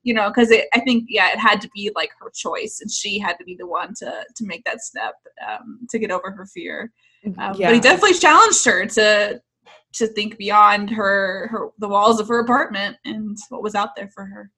you 0.03 0.13
know 0.13 0.29
because 0.29 0.51
i 0.51 0.79
think 0.81 1.05
yeah 1.07 1.31
it 1.31 1.39
had 1.39 1.61
to 1.61 1.69
be 1.73 1.91
like 1.95 2.09
her 2.19 2.31
choice 2.33 2.79
and 2.81 2.91
she 2.91 3.19
had 3.19 3.37
to 3.37 3.43
be 3.43 3.55
the 3.55 3.67
one 3.67 3.93
to 3.95 4.23
to 4.35 4.45
make 4.45 4.63
that 4.65 4.81
step 4.81 5.13
um, 5.47 5.79
to 5.89 5.99
get 5.99 6.11
over 6.11 6.31
her 6.31 6.45
fear. 6.45 6.91
Um, 7.25 7.55
yeah. 7.55 7.67
but 7.67 7.73
he 7.73 7.79
definitely 7.79 8.17
challenged 8.17 8.63
her 8.65 8.85
to 8.85 9.41
to 9.93 10.07
think 10.07 10.37
beyond 10.37 10.89
her 10.89 11.47
her 11.51 11.69
the 11.79 11.87
walls 11.87 12.19
of 12.19 12.27
her 12.27 12.39
apartment 12.39 12.95
and 13.05 13.37
what 13.49 13.63
was 13.63 13.75
out 13.75 13.95
there 13.95 14.09
for 14.13 14.25
her 14.25 14.51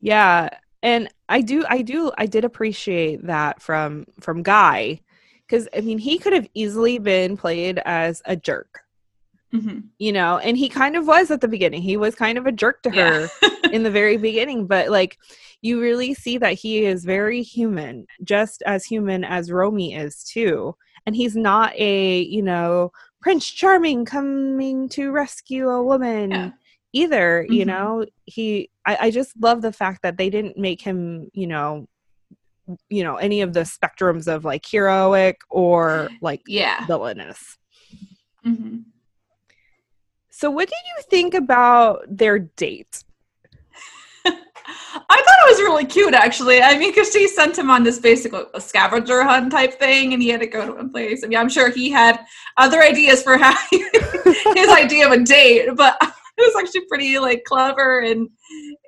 yeah. 0.00 0.50
And 0.82 1.08
I 1.28 1.42
do 1.42 1.64
I 1.68 1.82
do 1.82 2.10
I 2.16 2.26
did 2.26 2.44
appreciate 2.44 3.26
that 3.26 3.60
from 3.60 4.06
from 4.20 4.42
Guy 4.42 5.00
cuz 5.48 5.68
I 5.76 5.80
mean 5.80 5.98
he 5.98 6.18
could 6.18 6.32
have 6.32 6.48
easily 6.54 6.98
been 6.98 7.36
played 7.36 7.80
as 7.84 8.22
a 8.24 8.36
jerk. 8.36 8.80
Mm-hmm. 9.52 9.80
You 9.98 10.12
know, 10.12 10.38
and 10.38 10.56
he 10.56 10.68
kind 10.68 10.96
of 10.96 11.06
was 11.06 11.30
at 11.30 11.40
the 11.40 11.48
beginning. 11.48 11.82
He 11.82 11.96
was 11.96 12.14
kind 12.14 12.38
of 12.38 12.46
a 12.46 12.52
jerk 12.52 12.82
to 12.84 12.90
her 12.90 13.28
yeah. 13.42 13.48
in 13.72 13.82
the 13.82 13.90
very 13.90 14.16
beginning, 14.16 14.66
but 14.66 14.90
like 14.90 15.18
you 15.60 15.80
really 15.80 16.14
see 16.14 16.38
that 16.38 16.54
he 16.54 16.84
is 16.84 17.04
very 17.04 17.42
human, 17.42 18.06
just 18.22 18.62
as 18.64 18.84
human 18.84 19.24
as 19.24 19.50
Romy 19.50 19.94
is 19.94 20.22
too. 20.22 20.76
And 21.04 21.16
he's 21.16 21.34
not 21.34 21.74
a, 21.76 22.20
you 22.20 22.42
know, 22.42 22.92
Prince 23.20 23.46
Charming 23.46 24.04
coming 24.04 24.88
to 24.90 25.10
rescue 25.10 25.68
a 25.68 25.82
woman. 25.82 26.30
Yeah 26.30 26.50
either 26.92 27.44
mm-hmm. 27.44 27.52
you 27.52 27.64
know 27.64 28.04
he 28.26 28.69
I, 28.86 28.96
I 29.00 29.10
just 29.10 29.32
love 29.40 29.62
the 29.62 29.72
fact 29.72 30.02
that 30.02 30.16
they 30.16 30.30
didn't 30.30 30.56
make 30.56 30.80
him 30.80 31.30
you 31.32 31.46
know 31.46 31.86
you 32.88 33.02
know 33.02 33.16
any 33.16 33.40
of 33.40 33.52
the 33.52 33.60
spectrums 33.60 34.26
of 34.32 34.44
like 34.44 34.64
heroic 34.64 35.40
or 35.50 36.08
like 36.20 36.42
yeah 36.46 36.86
villainous 36.86 37.58
mm-hmm. 38.46 38.78
so 40.30 40.50
what 40.50 40.68
did 40.68 40.78
you 40.96 41.02
think 41.10 41.34
about 41.34 42.04
their 42.08 42.38
date 42.38 43.04
I 44.26 45.22
thought 45.22 45.46
it 45.46 45.50
was 45.50 45.60
really 45.60 45.84
cute, 45.84 46.14
actually. 46.14 46.60
I 46.62 46.76
mean, 46.78 46.90
because 46.90 47.12
she 47.12 47.26
sent 47.26 47.58
him 47.58 47.70
on 47.70 47.82
this 47.82 47.98
basic 47.98 48.32
a 48.32 48.60
scavenger 48.60 49.24
hunt 49.24 49.50
type 49.50 49.78
thing, 49.78 50.12
and 50.12 50.22
he 50.22 50.28
had 50.28 50.40
to 50.40 50.46
go 50.46 50.66
to 50.66 50.72
a 50.74 50.88
place. 50.88 51.24
I 51.24 51.28
mean, 51.28 51.38
I'm 51.38 51.48
sure 51.48 51.70
he 51.70 51.90
had 51.90 52.20
other 52.56 52.80
ideas 52.82 53.22
for 53.22 53.38
how 53.38 53.56
his 53.72 54.68
idea 54.68 55.06
of 55.06 55.12
a 55.12 55.24
date, 55.24 55.70
but 55.74 55.96
was 56.54 56.56
actually 56.56 56.86
pretty 56.86 57.18
like 57.18 57.44
clever 57.44 58.00
and 58.00 58.28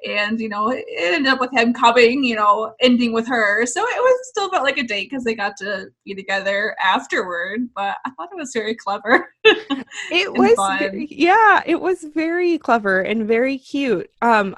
and 0.06 0.40
you 0.40 0.48
know 0.48 0.70
it 0.70 0.84
ended 0.96 1.32
up 1.32 1.40
with 1.40 1.52
him 1.52 1.72
coming 1.72 2.24
you 2.24 2.34
know 2.34 2.74
ending 2.80 3.12
with 3.12 3.26
her. 3.28 3.66
So 3.66 3.80
it 3.80 4.00
was 4.00 4.28
still 4.28 4.50
felt 4.50 4.64
like 4.64 4.78
a 4.78 4.82
date 4.82 5.10
because 5.10 5.24
they 5.24 5.34
got 5.34 5.56
to 5.58 5.86
be 6.04 6.14
together 6.14 6.74
afterward 6.82 7.68
but 7.74 7.96
i 8.04 8.10
thought 8.10 8.28
it 8.32 8.36
was 8.36 8.52
very 8.52 8.74
clever 8.74 9.34
it 9.44 10.32
was 10.32 10.56
very, 10.78 11.08
yeah 11.10 11.62
it 11.66 11.80
was 11.80 12.04
very 12.04 12.58
clever 12.58 13.00
and 13.00 13.26
very 13.26 13.58
cute. 13.58 14.10
Um 14.20 14.56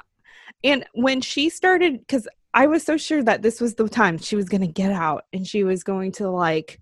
and 0.63 0.85
when 0.93 1.21
she 1.21 1.49
started 1.49 1.99
because 1.99 2.27
i 2.53 2.67
was 2.67 2.83
so 2.83 2.97
sure 2.97 3.23
that 3.23 3.41
this 3.41 3.61
was 3.61 3.75
the 3.75 3.87
time 3.87 4.17
she 4.17 4.35
was 4.35 4.49
going 4.49 4.61
to 4.61 4.67
get 4.67 4.91
out 4.91 5.25
and 5.33 5.47
she 5.47 5.63
was 5.63 5.83
going 5.83 6.11
to 6.13 6.29
like 6.29 6.79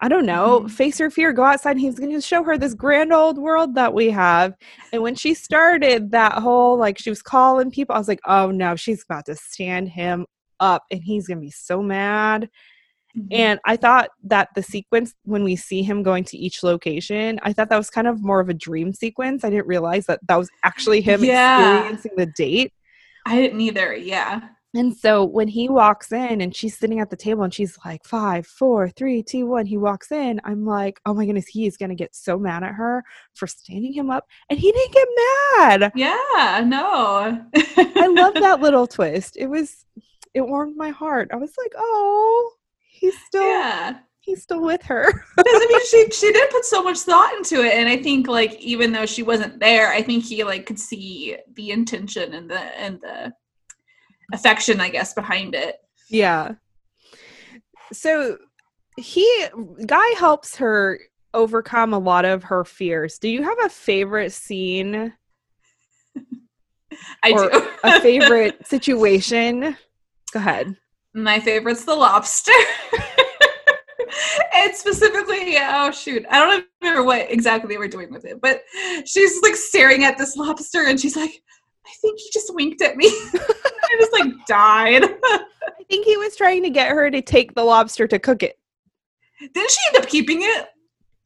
I 0.00 0.08
don't 0.08 0.26
know, 0.26 0.60
mm-hmm. 0.60 0.68
face 0.68 0.98
her 0.98 1.10
fear, 1.10 1.32
go 1.32 1.44
outside. 1.44 1.78
he's 1.78 1.98
going 1.98 2.12
to 2.12 2.20
show 2.20 2.42
her 2.44 2.58
this 2.58 2.74
grand 2.74 3.12
old 3.12 3.38
world 3.38 3.74
that 3.76 3.94
we 3.94 4.10
have. 4.10 4.54
And 4.92 5.02
when 5.02 5.14
she 5.14 5.32
started 5.32 6.10
that 6.10 6.34
whole, 6.34 6.76
like, 6.76 6.98
she 6.98 7.10
was 7.10 7.22
calling 7.22 7.70
people, 7.70 7.94
I 7.94 7.98
was 7.98 8.08
like, 8.08 8.20
oh 8.26 8.50
no, 8.50 8.76
she's 8.76 9.02
about 9.02 9.26
to 9.26 9.36
stand 9.36 9.88
him 9.88 10.26
up 10.60 10.84
and 10.90 11.02
he's 11.02 11.26
going 11.26 11.38
to 11.38 11.46
be 11.46 11.50
so 11.50 11.82
mad. 11.82 12.50
Mm-hmm. 13.16 13.28
And 13.30 13.60
I 13.64 13.76
thought 13.76 14.10
that 14.24 14.48
the 14.54 14.62
sequence 14.62 15.14
when 15.24 15.42
we 15.42 15.56
see 15.56 15.82
him 15.82 16.02
going 16.02 16.24
to 16.24 16.36
each 16.36 16.62
location, 16.62 17.40
I 17.42 17.52
thought 17.54 17.70
that 17.70 17.78
was 17.78 17.88
kind 17.88 18.06
of 18.06 18.22
more 18.22 18.40
of 18.40 18.50
a 18.50 18.54
dream 18.54 18.92
sequence. 18.92 19.44
I 19.44 19.50
didn't 19.50 19.66
realize 19.66 20.06
that 20.06 20.20
that 20.28 20.36
was 20.36 20.50
actually 20.62 21.00
him 21.00 21.24
yeah. 21.24 21.78
experiencing 21.78 22.12
the 22.16 22.26
date. 22.26 22.72
I 23.24 23.36
didn't 23.36 23.60
either. 23.60 23.94
Yeah. 23.94 24.48
And 24.76 24.94
so 24.94 25.24
when 25.24 25.48
he 25.48 25.70
walks 25.70 26.12
in 26.12 26.42
and 26.42 26.54
she's 26.54 26.76
sitting 26.76 27.00
at 27.00 27.08
the 27.08 27.16
table 27.16 27.44
and 27.44 27.54
she's 27.54 27.78
like, 27.82 28.04
five, 28.04 28.46
four, 28.46 28.90
three, 28.90 29.22
two, 29.22 29.46
one, 29.46 29.64
he 29.64 29.78
walks 29.78 30.12
in, 30.12 30.38
I'm 30.44 30.66
like, 30.66 31.00
oh 31.06 31.14
my 31.14 31.24
goodness, 31.24 31.46
he 31.46 31.66
is 31.66 31.78
going 31.78 31.88
to 31.88 31.94
get 31.94 32.14
so 32.14 32.38
mad 32.38 32.62
at 32.62 32.74
her 32.74 33.02
for 33.34 33.46
standing 33.46 33.94
him 33.94 34.10
up. 34.10 34.26
And 34.50 34.58
he 34.58 34.70
didn't 34.70 34.92
get 34.92 35.08
mad. 35.56 35.92
Yeah, 35.94 36.62
no. 36.66 37.42
I 37.54 38.06
love 38.06 38.34
that 38.40 38.60
little 38.60 38.86
twist. 38.86 39.38
It 39.38 39.46
was, 39.46 39.86
it 40.34 40.42
warmed 40.42 40.76
my 40.76 40.90
heart. 40.90 41.30
I 41.32 41.36
was 41.36 41.54
like, 41.56 41.72
oh, 41.74 42.52
he's 42.78 43.18
still. 43.26 43.42
Yeah 43.42 43.98
he's 44.20 44.42
still 44.42 44.60
with 44.60 44.82
her. 44.82 45.04
Because 45.36 45.52
I 45.54 45.66
mean, 45.68 45.86
she 45.86 46.10
she 46.10 46.32
did 46.32 46.50
put 46.50 46.64
so 46.64 46.82
much 46.82 46.98
thought 46.98 47.32
into 47.34 47.62
it, 47.62 47.74
and 47.74 47.88
I 47.88 48.02
think 48.02 48.26
like 48.26 48.54
even 48.54 48.90
though 48.90 49.06
she 49.06 49.22
wasn't 49.22 49.60
there, 49.60 49.92
I 49.92 50.02
think 50.02 50.24
he 50.24 50.42
like 50.42 50.66
could 50.66 50.80
see 50.80 51.36
the 51.54 51.70
intention 51.70 52.34
and 52.34 52.50
the 52.50 52.58
and 52.58 53.00
the 53.00 53.32
affection, 54.32 54.80
I 54.80 54.88
guess, 54.88 55.14
behind 55.14 55.54
it. 55.54 55.76
Yeah. 56.08 56.54
So 57.92 58.38
he 58.96 59.46
guy 59.84 60.08
helps 60.18 60.56
her 60.56 60.98
overcome 61.34 61.92
a 61.92 61.98
lot 61.98 62.24
of 62.24 62.44
her 62.44 62.64
fears. 62.64 63.18
Do 63.18 63.28
you 63.28 63.42
have 63.42 63.58
a 63.64 63.68
favorite 63.68 64.32
scene? 64.32 65.12
I 67.22 67.32
do. 67.32 67.70
a 67.84 68.00
favorite 68.00 68.66
situation? 68.66 69.76
Go 70.32 70.38
ahead. 70.38 70.76
My 71.14 71.40
favorite's 71.40 71.84
the 71.84 71.94
lobster. 71.94 72.52
and 74.54 74.74
specifically, 74.74 75.56
oh 75.58 75.90
shoot, 75.90 76.24
I 76.30 76.38
don't 76.38 76.66
remember 76.80 77.04
what 77.04 77.30
exactly 77.30 77.74
they 77.74 77.78
were 77.78 77.88
doing 77.88 78.12
with 78.12 78.24
it, 78.24 78.40
but 78.40 78.62
she's 79.04 79.40
like 79.42 79.56
staring 79.56 80.04
at 80.04 80.18
this 80.18 80.36
lobster 80.36 80.86
and 80.86 80.98
she's 80.98 81.16
like, 81.16 81.42
I 81.86 81.92
think 82.00 82.18
he 82.18 82.30
just 82.32 82.54
winked 82.54 82.82
at 82.82 82.96
me. 82.96 83.06
I 83.34 83.96
just 83.98 84.12
like 84.12 84.32
died. 84.46 85.04
I 85.04 85.84
think 85.88 86.04
he 86.04 86.16
was 86.16 86.36
trying 86.36 86.62
to 86.64 86.70
get 86.70 86.90
her 86.90 87.10
to 87.10 87.22
take 87.22 87.54
the 87.54 87.62
lobster 87.62 88.06
to 88.08 88.18
cook 88.18 88.42
it. 88.42 88.58
Didn't 89.40 89.70
she 89.70 89.78
end 89.88 90.02
up 90.02 90.08
keeping 90.10 90.42
it? 90.42 90.68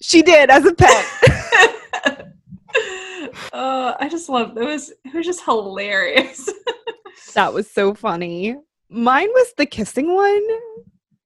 She 0.03 0.23
did 0.23 0.51
as 0.51 0.66
a 0.66 0.75
pet. 0.75 1.07
uh, 3.53 3.94
I 3.99 4.09
just 4.11 4.29
love 4.29 4.57
it 4.57 4.64
was 4.64 4.90
it 4.90 5.14
was 5.14 5.27
just 5.27 5.44
hilarious. 5.44 6.49
that 7.35 7.53
was 7.53 7.70
so 7.70 7.94
funny. 7.94 8.57
Mine 8.88 9.29
was 9.29 9.55
the 9.57 9.66
kissing 9.66 10.14
one, 10.14 10.46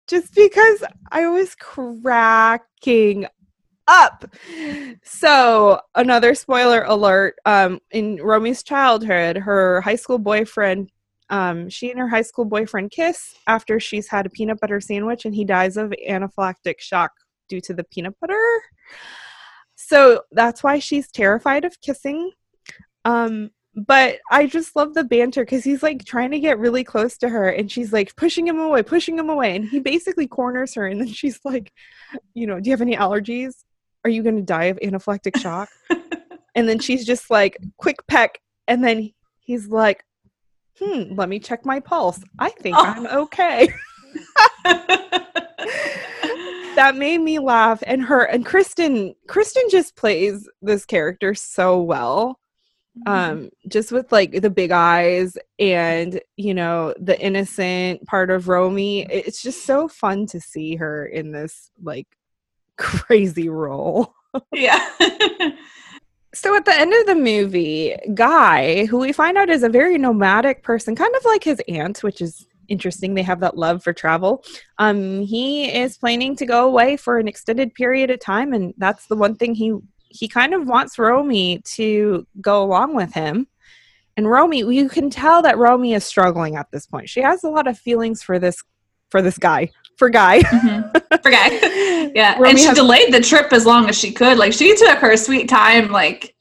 just 0.06 0.34
because 0.34 0.84
I 1.10 1.28
was 1.28 1.54
cracking 1.54 3.26
up. 3.88 4.24
So, 5.02 5.80
another 5.94 6.34
spoiler 6.34 6.82
alert 6.82 7.36
um, 7.44 7.80
in 7.90 8.16
Romy's 8.16 8.62
childhood, 8.62 9.36
her 9.36 9.80
high 9.80 9.96
school 9.96 10.18
boyfriend, 10.18 10.90
um, 11.30 11.68
she 11.68 11.90
and 11.90 11.98
her 11.98 12.08
high 12.08 12.22
school 12.22 12.44
boyfriend 12.44 12.90
kiss 12.90 13.34
after 13.46 13.80
she's 13.80 14.08
had 14.08 14.26
a 14.26 14.30
peanut 14.30 14.60
butter 14.60 14.80
sandwich 14.80 15.24
and 15.24 15.34
he 15.34 15.44
dies 15.44 15.76
of 15.76 15.92
anaphylactic 16.08 16.80
shock 16.80 17.12
due 17.48 17.60
to 17.60 17.74
the 17.74 17.84
peanut 17.84 18.18
butter. 18.20 18.62
So, 19.76 20.22
that's 20.32 20.62
why 20.62 20.78
she's 20.78 21.10
terrified 21.10 21.64
of 21.64 21.80
kissing. 21.80 22.32
Um, 23.04 23.50
but 23.76 24.18
I 24.30 24.46
just 24.46 24.76
love 24.76 24.94
the 24.94 25.04
banter 25.04 25.44
because 25.44 25.64
he's 25.64 25.82
like 25.82 26.04
trying 26.04 26.30
to 26.30 26.38
get 26.38 26.58
really 26.58 26.84
close 26.84 27.18
to 27.18 27.28
her 27.28 27.48
and 27.48 27.70
she's 27.70 27.92
like 27.92 28.14
pushing 28.14 28.46
him 28.46 28.58
away, 28.60 28.82
pushing 28.82 29.18
him 29.18 29.28
away. 29.28 29.56
And 29.56 29.68
he 29.68 29.80
basically 29.80 30.28
corners 30.28 30.74
her 30.74 30.86
and 30.86 31.00
then 31.00 31.08
she's 31.08 31.40
like, 31.44 31.72
you 32.34 32.46
know, 32.46 32.60
do 32.60 32.70
you 32.70 32.72
have 32.72 32.80
any 32.80 32.96
allergies? 32.96 33.64
Are 34.04 34.10
you 34.10 34.22
going 34.22 34.36
to 34.36 34.42
die 34.42 34.64
of 34.64 34.78
anaphylactic 34.80 35.38
shock? 35.40 35.68
and 36.54 36.68
then 36.68 36.78
she's 36.78 37.06
just 37.06 37.30
like, 37.30 37.58
quick 37.78 38.06
peck. 38.06 38.38
And 38.68 38.84
then 38.84 39.10
he's 39.40 39.68
like, 39.68 40.04
hmm, 40.78 41.14
let 41.14 41.28
me 41.28 41.38
check 41.38 41.64
my 41.64 41.80
pulse. 41.80 42.20
I 42.38 42.50
think 42.50 42.76
oh. 42.76 42.84
I'm 42.84 43.06
okay. 43.06 43.68
that 46.74 46.96
made 46.96 47.18
me 47.18 47.38
laugh. 47.38 47.82
And 47.86 48.02
her 48.02 48.24
and 48.24 48.44
Kristin, 48.44 49.14
Kristin 49.28 49.70
just 49.70 49.96
plays 49.96 50.48
this 50.62 50.84
character 50.84 51.34
so 51.34 51.80
well. 51.80 52.38
Mm-hmm. 53.06 53.08
Um, 53.08 53.50
just 53.68 53.90
with 53.90 54.12
like 54.12 54.40
the 54.40 54.50
big 54.50 54.70
eyes 54.70 55.36
and 55.58 56.20
you 56.36 56.54
know 56.54 56.94
the 57.00 57.20
innocent 57.20 58.06
part 58.06 58.30
of 58.30 58.46
Romy. 58.46 59.02
It's 59.02 59.42
just 59.42 59.64
so 59.64 59.88
fun 59.88 60.26
to 60.26 60.40
see 60.40 60.76
her 60.76 61.04
in 61.06 61.32
this 61.32 61.72
like 61.82 62.06
crazy 62.78 63.48
role. 63.48 64.14
yeah. 64.52 64.88
so 66.34 66.56
at 66.56 66.64
the 66.64 66.74
end 66.74 66.92
of 66.92 67.06
the 67.06 67.14
movie, 67.14 67.96
Guy, 68.14 68.86
who 68.86 68.98
we 68.98 69.12
find 69.12 69.38
out 69.38 69.50
is 69.50 69.62
a 69.62 69.68
very 69.68 69.98
nomadic 69.98 70.62
person, 70.62 70.96
kind 70.96 71.14
of 71.14 71.24
like 71.24 71.44
his 71.44 71.62
aunt, 71.68 72.02
which 72.02 72.20
is 72.20 72.46
interesting. 72.68 73.14
They 73.14 73.22
have 73.22 73.40
that 73.40 73.56
love 73.56 73.82
for 73.82 73.92
travel. 73.92 74.44
Um, 74.78 75.22
he 75.22 75.66
is 75.66 75.98
planning 75.98 76.36
to 76.36 76.46
go 76.46 76.66
away 76.66 76.96
for 76.96 77.18
an 77.18 77.28
extended 77.28 77.74
period 77.74 78.10
of 78.10 78.20
time, 78.20 78.52
and 78.52 78.74
that's 78.78 79.06
the 79.06 79.16
one 79.16 79.36
thing 79.36 79.54
he 79.54 79.74
he 80.08 80.28
kind 80.28 80.54
of 80.54 80.66
wants 80.66 80.98
Romy 80.98 81.60
to 81.64 82.24
go 82.40 82.62
along 82.62 82.94
with 82.94 83.12
him. 83.12 83.48
And 84.16 84.30
Romy, 84.30 84.58
you 84.58 84.88
can 84.88 85.10
tell 85.10 85.42
that 85.42 85.58
Romy 85.58 85.92
is 85.92 86.04
struggling 86.04 86.54
at 86.54 86.70
this 86.70 86.86
point. 86.86 87.08
She 87.08 87.20
has 87.20 87.42
a 87.42 87.50
lot 87.50 87.66
of 87.66 87.76
feelings 87.76 88.22
for 88.22 88.38
this 88.38 88.62
for 89.10 89.22
this 89.22 89.38
guy. 89.38 89.70
For 89.96 90.08
guy. 90.10 90.40
Mm-hmm. 90.40 91.16
For 91.22 91.30
guy. 91.30 91.80
Yeah. 92.14 92.38
And 92.40 92.56
she 92.56 92.72
delayed 92.72 93.12
the 93.12 93.20
trip 93.20 93.52
as 93.52 93.66
long 93.66 93.88
as 93.88 93.98
she 93.98 94.12
could. 94.12 94.38
Like 94.38 94.52
she 94.52 94.76
took 94.76 94.98
her 94.98 95.16
sweet 95.16 95.48
time, 95.48 95.90
like 95.90 96.36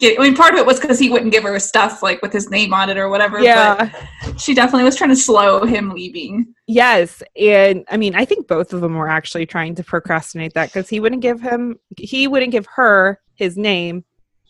get, 0.00 0.18
I 0.18 0.22
mean 0.22 0.34
part 0.34 0.54
of 0.54 0.58
it 0.58 0.66
was 0.66 0.80
because 0.80 0.98
he 0.98 1.10
wouldn't 1.10 1.30
give 1.30 1.44
her 1.44 1.60
stuff 1.60 2.02
like 2.02 2.20
with 2.22 2.32
his 2.32 2.50
name 2.50 2.74
on 2.74 2.90
it 2.90 2.96
or 2.96 3.08
whatever. 3.08 3.38
yeah. 3.40 3.88
But 4.24 4.40
she 4.40 4.52
definitely 4.52 4.82
was 4.82 4.96
trying 4.96 5.10
to 5.10 5.16
slow 5.16 5.64
him 5.64 5.90
leaving. 5.90 6.52
Yes, 6.66 7.22
and 7.40 7.84
I 7.88 7.96
mean, 7.96 8.16
I 8.16 8.24
think 8.24 8.48
both 8.48 8.72
of 8.72 8.80
them 8.80 8.94
were 8.94 9.08
actually 9.08 9.46
trying 9.46 9.76
to 9.76 9.84
procrastinate 9.84 10.54
that 10.54 10.72
because 10.72 10.88
he 10.88 10.98
wouldn't 10.98 11.22
give 11.22 11.40
him, 11.40 11.78
he 11.96 12.26
wouldn't 12.26 12.50
give 12.50 12.66
her 12.74 13.20
his 13.36 13.56
name, 13.56 14.04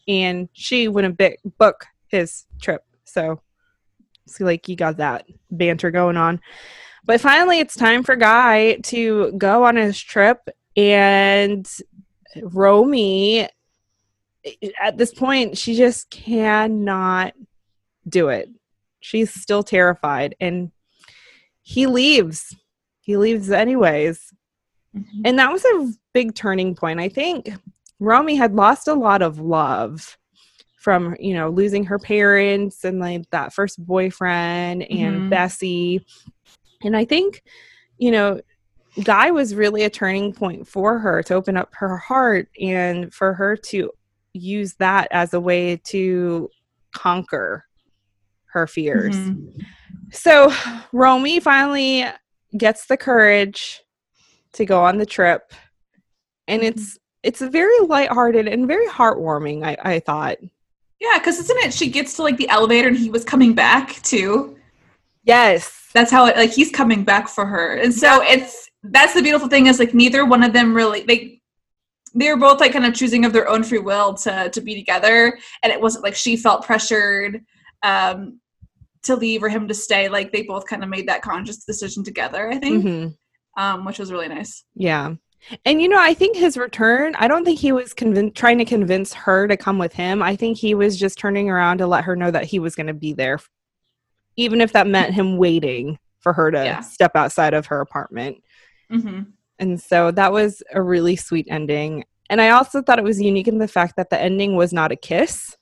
and 0.09 0.49
she 0.55 0.89
wouldn't 0.89 1.19
bi- 1.19 1.37
book 1.59 1.85
his 2.09 2.47
trip. 2.63 2.83
So, 3.05 3.43
see, 4.27 4.45
like 4.45 4.69
you 4.69 4.77
got 4.77 4.97
that 4.97 5.27
banter 5.51 5.91
going 5.91 6.17
on. 6.17 6.41
But 7.07 7.21
finally, 7.21 7.61
it's 7.61 7.77
time 7.77 8.03
for 8.03 8.17
Guy 8.17 8.77
to 8.85 9.33
go 9.39 9.65
on 9.65 9.77
his 9.77 9.99
trip, 10.01 10.49
and 10.77 11.67
Romy, 12.43 13.49
at 14.83 14.99
this 14.99 15.15
point, 15.15 15.57
she 15.57 15.77
just 15.77 16.11
cannot 16.11 17.35
do 18.09 18.29
it. 18.29 18.51
She's 19.01 19.33
still 19.33 19.63
terrified, 19.63 20.35
and 20.41 20.73
he 21.63 21.87
leaves. 21.87 22.55
He 23.01 23.17
leaves 23.17 23.51
anyways. 23.51 24.33
And 25.25 25.39
that 25.39 25.53
was 25.53 25.65
a 25.65 25.93
big 26.13 26.35
turning 26.35 26.75
point. 26.75 27.01
I 27.01 27.09
think 27.09 27.51
Romy 28.01 28.35
had 28.35 28.55
lost 28.55 28.89
a 28.89 28.95
lot 28.95 29.23
of 29.23 29.39
love 29.39 30.17
from, 30.79 31.17
you 31.21 31.35
know, 31.35 31.51
losing 31.51 31.85
her 31.85 31.99
parents 31.99 32.85
and 32.85 32.99
like 32.99 33.29
that 33.31 33.53
first 33.53 33.85
boyfriend 33.85 34.85
and 34.85 35.23
Mhm. 35.23 35.31
Bessie. 35.31 36.07
And 36.87 36.97
I 36.97 37.05
think, 37.05 37.43
you 37.99 38.11
know, 38.11 38.41
Guy 39.03 39.31
was 39.31 39.55
really 39.55 39.83
a 39.83 39.91
turning 39.91 40.33
point 40.33 40.67
for 40.67 40.99
her 40.99 41.23
to 41.25 41.35
open 41.35 41.57
up 41.57 41.69
her 41.75 41.99
heart 41.99 42.49
and 42.59 43.13
for 43.13 43.35
her 43.35 43.57
to 43.57 43.91
use 44.33 44.75
that 44.75 45.09
as 45.11 45.35
a 45.35 45.41
way 45.41 45.77
to 45.89 46.49
conquer 46.95 47.65
her 48.47 48.67
fears. 48.67 49.15
Mhm. 49.17 49.65
So 50.13 50.51
Romy 50.93 51.41
finally 51.41 52.07
gets 52.57 52.87
the 52.87 52.97
courage 52.97 53.83
to 54.53 54.65
go 54.65 54.83
on 54.83 54.97
the 54.97 55.05
trip. 55.05 55.53
And 56.49 56.63
Mhm. 56.63 56.69
it's 56.69 56.99
it's 57.23 57.41
very 57.41 57.81
lighthearted 57.81 58.47
and 58.47 58.69
very 58.69 58.87
heartwarming, 58.87 59.65
I, 59.65 59.77
I 59.83 59.99
thought. 59.99 60.39
Yeah, 61.01 61.19
because 61.19 61.41
isn't 61.41 61.59
it 61.65 61.75
she 61.75 61.91
gets 61.91 62.15
to 62.15 62.23
like 62.23 62.37
the 62.37 62.49
elevator 62.49 62.87
and 62.89 62.97
he 62.97 63.11
was 63.11 63.25
coming 63.25 63.53
back 63.53 64.01
too? 64.03 64.57
Yes. 65.25 65.76
That's 65.97 66.11
how 66.11 66.27
it 66.27 66.37
like 66.37 66.53
he's 66.53 66.71
coming 66.71 67.03
back 67.05 67.27
for 67.29 67.45
her. 67.47 67.77
And 67.77 67.93
so 67.93 68.23
it's 68.23 68.69
that's 68.83 69.15
the 69.15 69.23
beautiful 69.23 69.49
thing 69.49 69.67
is 69.67 69.79
like 69.79 69.95
neither 69.95 70.25
one 70.25 70.43
of 70.43 70.53
them 70.53 70.75
really 70.75 71.03
they 71.03 71.41
they 72.15 72.31
were 72.31 72.37
both 72.47 72.61
like 72.61 72.73
kind 72.73 72.85
of 72.87 72.95
choosing 72.95 73.25
of 73.25 73.33
their 73.33 73.49
own 73.49 73.63
free 73.65 73.79
will 73.91 74.15
to 74.15 74.49
to 74.51 74.61
be 74.61 74.75
together 74.77 75.37
and 75.63 75.73
it 75.73 75.81
wasn't 75.81 76.05
like 76.05 76.15
she 76.15 76.37
felt 76.37 76.65
pressured 76.65 77.43
um 77.83 78.39
to 79.03 79.17
leave 79.17 79.43
or 79.43 79.49
him 79.49 79.67
to 79.69 79.75
stay 79.75 80.09
like 80.09 80.31
they 80.33 80.43
both 80.43 80.67
kind 80.67 80.83
of 80.85 80.89
made 80.89 81.09
that 81.09 81.23
conscious 81.23 81.65
decision 81.65 82.05
together 82.05 82.49
i 82.49 82.57
think 82.59 82.85
Mhm. 82.85 83.15
um 83.57 83.85
which 83.85 83.99
was 83.99 84.13
really 84.13 84.29
nice 84.29 84.65
Yeah. 84.75 85.15
And 85.65 85.81
you 85.81 85.89
know, 85.89 86.01
I 86.01 86.13
think 86.13 86.37
his 86.37 86.57
return, 86.57 87.15
I 87.19 87.29
don't 87.29 87.45
think 87.45 87.61
he 87.61 87.71
was 87.71 87.95
convin- 87.95 88.33
trying 88.33 88.59
to 88.59 88.65
convince 88.65 89.13
her 89.15 89.47
to 89.47 89.57
come 89.57 89.79
with 89.79 89.93
him. 89.93 90.21
I 90.21 90.35
think 90.35 90.57
he 90.59 90.75
was 90.75 90.97
just 90.97 91.19
turning 91.19 91.49
around 91.49 91.79
to 91.79 91.87
let 91.87 92.03
her 92.05 92.17
know 92.17 92.33
that 92.33 92.47
he 92.47 92.59
was 92.59 92.75
going 92.75 92.89
to 92.89 92.95
be 93.07 93.13
there, 93.13 93.39
even 94.37 94.61
if 94.61 94.73
that 94.73 94.87
meant 94.87 95.15
him 95.15 95.37
waiting 95.37 95.99
for 96.21 96.33
her 96.33 96.51
to 96.51 96.65
Yeah. 96.65 96.81
step 96.81 97.13
outside 97.15 97.55
of 97.55 97.67
her 97.67 97.81
apartment. 97.81 98.39
hmm 98.91 99.21
And 99.59 99.81
so 99.81 100.11
that 100.11 100.33
was 100.33 100.63
a 100.73 100.83
really 100.83 101.17
sweet 101.17 101.47
ending. 101.51 102.05
And 102.29 102.41
I 102.41 102.51
also 102.51 102.83
thought 102.83 102.99
it 102.99 103.05
was 103.05 103.21
unique 103.21 103.49
in 103.49 103.59
the 103.59 103.69
fact 103.69 103.95
that 103.97 104.11
the 104.11 104.21
ending 104.21 104.57
was 104.57 104.73
not 104.73 104.93
a 104.93 104.97
kiss, 104.97 105.57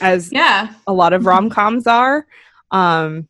as 0.00 0.30
yeah 0.32 0.74
a 0.86 0.92
lot 0.92 1.12
of 1.12 1.24
rom 1.26 1.48
coms 1.50 1.86
are. 1.86 2.26
Um, 2.70 3.28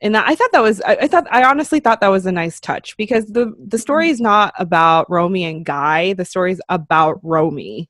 and 0.00 0.14
that, 0.14 0.26
I 0.28 0.34
thought 0.34 0.52
that 0.52 0.62
was, 0.62 0.80
I, 0.82 0.96
I 1.02 1.08
thought, 1.08 1.26
I 1.30 1.44
honestly 1.44 1.80
thought 1.80 2.00
that 2.00 2.08
was 2.08 2.26
a 2.26 2.32
nice 2.32 2.60
touch 2.60 2.96
because 2.96 3.26
the 3.26 3.54
the 3.66 3.78
story 3.78 4.08
is 4.08 4.20
not 4.20 4.54
about 4.58 5.10
Romy 5.10 5.44
and 5.44 5.64
Guy. 5.64 6.12
The 6.14 6.24
story 6.24 6.52
is 6.52 6.60
about 6.68 7.18
Romy. 7.22 7.88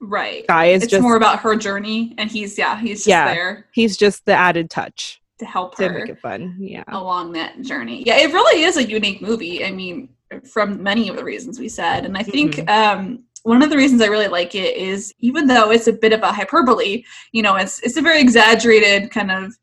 right 0.00 0.46
Guy 0.46 0.66
is 0.66 0.82
it's 0.84 0.90
just 0.90 1.02
more 1.02 1.16
about 1.16 1.38
her 1.40 1.56
journey 1.56 2.14
and 2.18 2.30
he's 2.30 2.56
yeah 2.58 2.78
he's 2.80 2.98
just 2.98 3.06
Yeah. 3.08 3.32
there 3.34 3.66
he's 3.72 3.96
just 3.96 4.24
the 4.26 4.34
added 4.34 4.68
touch 4.70 5.20
to 5.44 5.50
help 5.50 5.76
to 5.76 5.88
her 5.88 5.98
make 6.00 6.08
it 6.08 6.18
fun. 6.18 6.56
Yeah. 6.58 6.84
along 6.88 7.32
that 7.32 7.60
journey. 7.62 8.02
Yeah, 8.06 8.16
it 8.16 8.32
really 8.32 8.62
is 8.62 8.76
a 8.76 8.84
unique 8.84 9.20
movie. 9.22 9.64
I 9.64 9.70
mean, 9.70 10.08
from 10.52 10.82
many 10.82 11.08
of 11.08 11.16
the 11.16 11.24
reasons 11.24 11.58
we 11.58 11.68
said. 11.68 12.04
And 12.04 12.16
I 12.16 12.22
think 12.22 12.54
Mhm. 12.54 12.68
um, 12.68 13.24
one 13.42 13.62
of 13.62 13.70
the 13.70 13.76
reasons 13.76 14.00
I 14.00 14.06
really 14.06 14.28
like 14.28 14.54
it 14.54 14.76
is 14.76 15.12
even 15.20 15.46
though 15.46 15.70
it's 15.70 15.86
a 15.86 15.92
bit 15.92 16.12
of 16.12 16.22
a 16.22 16.32
hyperbole, 16.32 17.04
you 17.32 17.42
know, 17.42 17.56
it's 17.56 17.78
it's 17.80 17.96
a 17.96 18.02
very 18.02 18.20
exaggerated 18.20 19.10
kind 19.10 19.30
of 19.30 19.54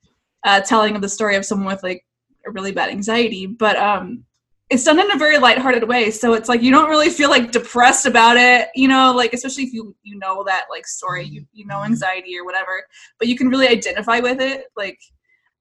uh, 0.44 0.62
telling 0.62 0.96
of 0.96 1.02
the 1.02 1.10
story 1.10 1.36
of 1.36 1.46
someone 1.46 1.68
with 1.74 1.84
like 1.84 2.06
a 2.46 2.52
really 2.52 2.72
bad 2.72 2.90
anxiety, 2.90 3.46
but 3.46 3.76
um, 3.78 4.24
it's 4.70 4.84
done 4.84 5.00
in 5.00 5.12
a 5.12 5.18
very 5.18 5.38
lighthearted 5.38 5.88
way. 5.88 6.10
So 6.12 6.34
it's 6.34 6.48
like 6.48 6.62
you 6.62 6.72
don't 6.72 6.90
really 6.90 7.10
feel 7.10 7.30
like 7.30 7.52
depressed 7.52 8.06
about 8.06 8.38
it, 8.38 8.70
you 8.74 8.88
know, 8.88 9.14
like 9.14 9.34
especially 9.34 9.64
if 9.66 9.74
you 9.74 9.96
you 10.04 10.18
know 10.18 10.44
that 10.46 10.66
like 10.70 10.88
story, 10.88 11.26
you 11.26 11.46
you 11.52 11.66
know 11.66 11.84
anxiety 11.84 12.38
or 12.38 12.46
whatever, 12.46 12.84
but 13.20 13.28
you 13.28 13.36
can 13.36 13.50
really 13.50 13.68
identify 13.68 14.20
with 14.20 14.40
it. 14.40 14.66
Like 14.78 15.00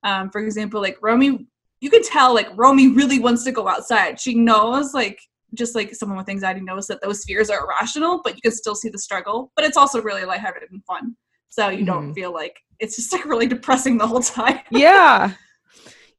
um, 0.02 0.30
for 0.30 0.40
example, 0.40 0.80
like 0.80 0.98
Romy, 1.02 1.46
you 1.80 1.90
can 1.90 2.02
tell 2.02 2.34
like 2.34 2.48
Romy 2.56 2.88
really 2.88 3.18
wants 3.18 3.44
to 3.44 3.52
go 3.52 3.68
outside. 3.68 4.20
She 4.20 4.34
knows 4.34 4.94
like 4.94 5.20
just 5.54 5.74
like 5.74 5.94
someone 5.94 6.18
with 6.18 6.28
anxiety 6.28 6.60
knows 6.60 6.86
that 6.86 7.02
those 7.02 7.24
fears 7.24 7.50
are 7.50 7.64
irrational, 7.64 8.20
but 8.22 8.36
you 8.36 8.42
can 8.42 8.52
still 8.52 8.74
see 8.74 8.88
the 8.88 8.98
struggle. 8.98 9.52
But 9.56 9.64
it's 9.64 9.76
also 9.76 10.00
really 10.00 10.24
lighthearted 10.24 10.70
and 10.70 10.84
fun. 10.84 11.16
So 11.48 11.68
you 11.68 11.84
don't 11.84 12.14
feel 12.14 12.32
like 12.32 12.60
it's 12.78 12.96
just 12.96 13.12
like 13.12 13.24
really 13.24 13.46
depressing 13.46 13.98
the 13.98 14.06
whole 14.06 14.20
time. 14.20 14.60
yeah. 14.70 15.32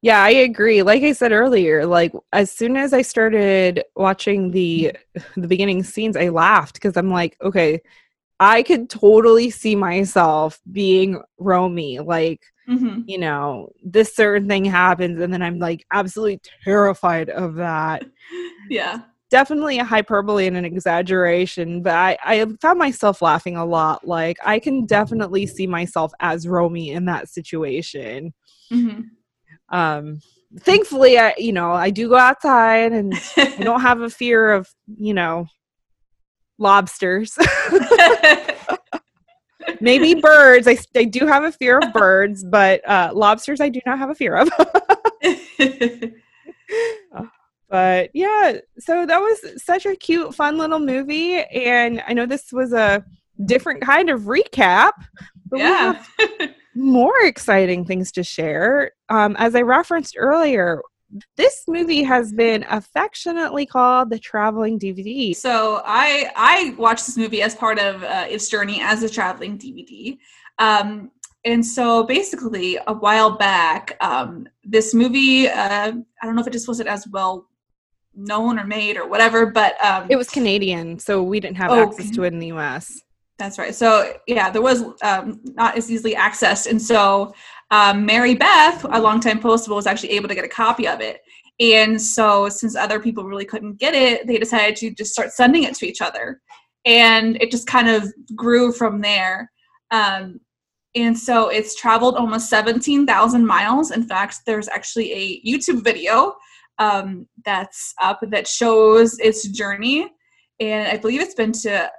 Yeah, 0.01 0.23
I 0.23 0.31
agree. 0.31 0.81
Like 0.81 1.03
I 1.03 1.11
said 1.11 1.31
earlier, 1.31 1.85
like 1.85 2.11
as 2.33 2.51
soon 2.51 2.75
as 2.75 2.91
I 2.91 3.03
started 3.03 3.83
watching 3.95 4.51
the 4.51 4.93
the 5.37 5.47
beginning 5.47 5.83
scenes, 5.83 6.17
I 6.17 6.29
laughed 6.29 6.73
because 6.75 6.97
I'm 6.97 7.11
like, 7.11 7.37
okay, 7.41 7.81
I 8.41 8.63
could 8.63 8.89
totally 8.89 9.51
see 9.51 9.75
myself 9.75 10.59
being 10.71 11.21
Romy. 11.39 11.99
Like, 11.99 12.41
hmm 12.67 13.01
you 13.05 13.17
know, 13.17 13.69
this 13.83 14.15
certain 14.15 14.47
thing 14.47 14.65
happens, 14.65 15.21
and 15.21 15.31
then 15.33 15.41
I'm 15.41 15.59
like 15.59 15.85
absolutely 15.93 16.41
terrified 16.63 17.29
of 17.29 17.55
that. 17.55 18.03
Yeah. 18.69 19.01
Definitely 19.29 19.79
a 19.79 19.83
hyperbole 19.83 20.47
and 20.47 20.55
an 20.55 20.63
exaggeration, 20.63 21.81
but 21.81 21.93
I, 21.93 22.17
I 22.23 22.45
found 22.61 22.79
myself 22.79 23.21
laughing 23.21 23.57
a 23.57 23.65
lot. 23.65 24.07
Like, 24.07 24.37
I 24.45 24.59
can 24.59 24.85
definitely 24.85 25.45
see 25.45 25.67
myself 25.67 26.13
as 26.21 26.47
Romy 26.47 26.91
in 26.91 27.05
that 27.05 27.27
situation 27.27 28.33
hmm 28.69 29.01
um 29.69 30.19
thankfully 30.59 31.17
i 31.17 31.33
you 31.37 31.53
know 31.53 31.71
i 31.71 31.89
do 31.89 32.09
go 32.09 32.15
outside 32.17 32.91
and 32.91 33.13
i 33.37 33.63
don't 33.63 33.81
have 33.81 34.01
a 34.01 34.09
fear 34.09 34.51
of 34.51 34.69
you 34.97 35.13
know 35.13 35.45
lobsters 36.61 37.37
maybe 39.81 40.15
birds 40.15 40.67
I, 40.67 40.77
I 40.95 41.03
do 41.05 41.27
have 41.27 41.43
a 41.43 41.51
fear 41.51 41.79
of 41.79 41.93
birds 41.93 42.43
but 42.43 42.87
uh 42.87 43.11
lobsters 43.13 43.61
i 43.61 43.69
do 43.69 43.79
not 43.85 43.99
have 43.99 44.09
a 44.09 44.15
fear 44.15 44.35
of 44.35 44.49
but 47.69 48.09
yeah 48.13 48.57
so 48.79 49.05
that 49.05 49.19
was 49.19 49.63
such 49.63 49.85
a 49.85 49.95
cute 49.95 50.35
fun 50.35 50.57
little 50.57 50.79
movie 50.79 51.43
and 51.43 52.03
i 52.07 52.13
know 52.13 52.25
this 52.25 52.51
was 52.51 52.73
a 52.73 53.05
different 53.45 53.81
kind 53.81 54.09
of 54.09 54.21
recap 54.21 54.93
but 55.51 55.57
we 55.57 55.63
yeah. 55.63 55.93
have 55.93 56.51
more 56.75 57.21
exciting 57.23 57.85
things 57.85 58.11
to 58.13 58.23
share. 58.23 58.91
Um, 59.09 59.35
as 59.37 59.55
I 59.55 59.61
referenced 59.61 60.15
earlier, 60.17 60.81
this 61.37 61.63
movie 61.67 62.03
has 62.03 62.31
been 62.31 62.65
affectionately 62.69 63.65
called 63.65 64.09
the 64.09 64.19
traveling 64.19 64.79
DVD. 64.79 65.35
So 65.35 65.81
I 65.85 66.31
I 66.35 66.75
watched 66.77 67.05
this 67.05 67.17
movie 67.17 67.41
as 67.41 67.55
part 67.55 67.79
of 67.79 68.03
uh, 68.03 68.25
its 68.29 68.49
journey 68.49 68.81
as 68.81 69.03
a 69.03 69.09
traveling 69.09 69.57
DVD. 69.57 70.17
Um, 70.59 71.11
and 71.43 71.65
so 71.65 72.03
basically, 72.03 72.77
a 72.87 72.93
while 72.93 73.37
back, 73.37 73.97
um, 73.99 74.47
this 74.63 74.93
movie 74.93 75.47
uh, 75.47 75.91
I 76.21 76.25
don't 76.25 76.35
know 76.35 76.41
if 76.41 76.47
it 76.47 76.53
just 76.53 76.67
wasn't 76.67 76.89
as 76.89 77.07
well 77.07 77.47
known 78.13 78.59
or 78.59 78.65
made 78.65 78.97
or 78.97 79.07
whatever, 79.07 79.45
but 79.45 79.83
um, 79.83 80.07
It 80.09 80.17
was 80.17 80.29
Canadian, 80.29 80.99
so 80.99 81.23
we 81.23 81.39
didn't 81.39 81.57
have 81.57 81.71
Oh, 81.71 81.75
access 81.75 82.11
to 82.11 82.23
it 82.23 82.33
in 82.33 82.39
the 82.39 82.47
US. 82.47 83.01
That's 83.37 83.57
right. 83.57 83.73
So 83.73 84.13
yeah, 84.27 84.49
there 84.51 84.61
was 84.61 84.83
um, 85.01 85.41
not 85.43 85.75
as 85.77 85.89
easily 85.89 86.13
accessed, 86.13 86.69
and 86.69 86.79
so 86.79 87.33
um, 87.71 88.05
Mary 88.05 88.35
Beth, 88.35 88.85
a 88.91 89.01
longtime 89.01 89.41
postable, 89.41 89.75
was 89.75 89.87
actually 89.87 90.11
able 90.11 90.27
to 90.27 90.35
get 90.35 90.45
a 90.45 90.49
copy 90.49 90.87
of 90.87 91.01
it. 91.01 91.21
And 91.59 92.01
so, 92.01 92.49
since 92.49 92.75
other 92.75 92.99
people 92.99 93.23
really 93.23 93.45
couldn't 93.45 93.79
get 93.79 93.95
it, 93.95 94.27
they 94.27 94.37
decided 94.37 94.75
to 94.77 94.91
just 94.91 95.13
start 95.13 95.31
sending 95.31 95.63
it 95.63 95.75
to 95.75 95.87
each 95.87 96.01
other, 96.01 96.41
and 96.85 97.41
it 97.41 97.51
just 97.51 97.67
kind 97.67 97.89
of 97.89 98.11
grew 98.35 98.71
from 98.71 99.01
there. 99.01 99.51
Um, 99.91 100.39
and 100.95 101.17
so 101.17 101.47
it's 101.47 101.75
traveled 101.75 102.15
almost 102.15 102.49
17,000 102.49 103.45
miles. 103.45 103.91
In 103.91 104.03
fact, 104.03 104.39
there's 104.45 104.67
actually 104.67 105.13
a 105.13 105.41
YouTube 105.43 105.83
video 105.83 106.35
um, 106.79 107.27
that's 107.45 107.93
up 108.01 108.19
that 108.21 108.47
shows 108.47 109.17
its 109.19 109.47
journey. 109.47 110.11
And 110.59 110.87
I 110.87 110.97
believe 110.97 111.21
it's 111.21 111.35
been 111.35 111.53
to 111.53 111.89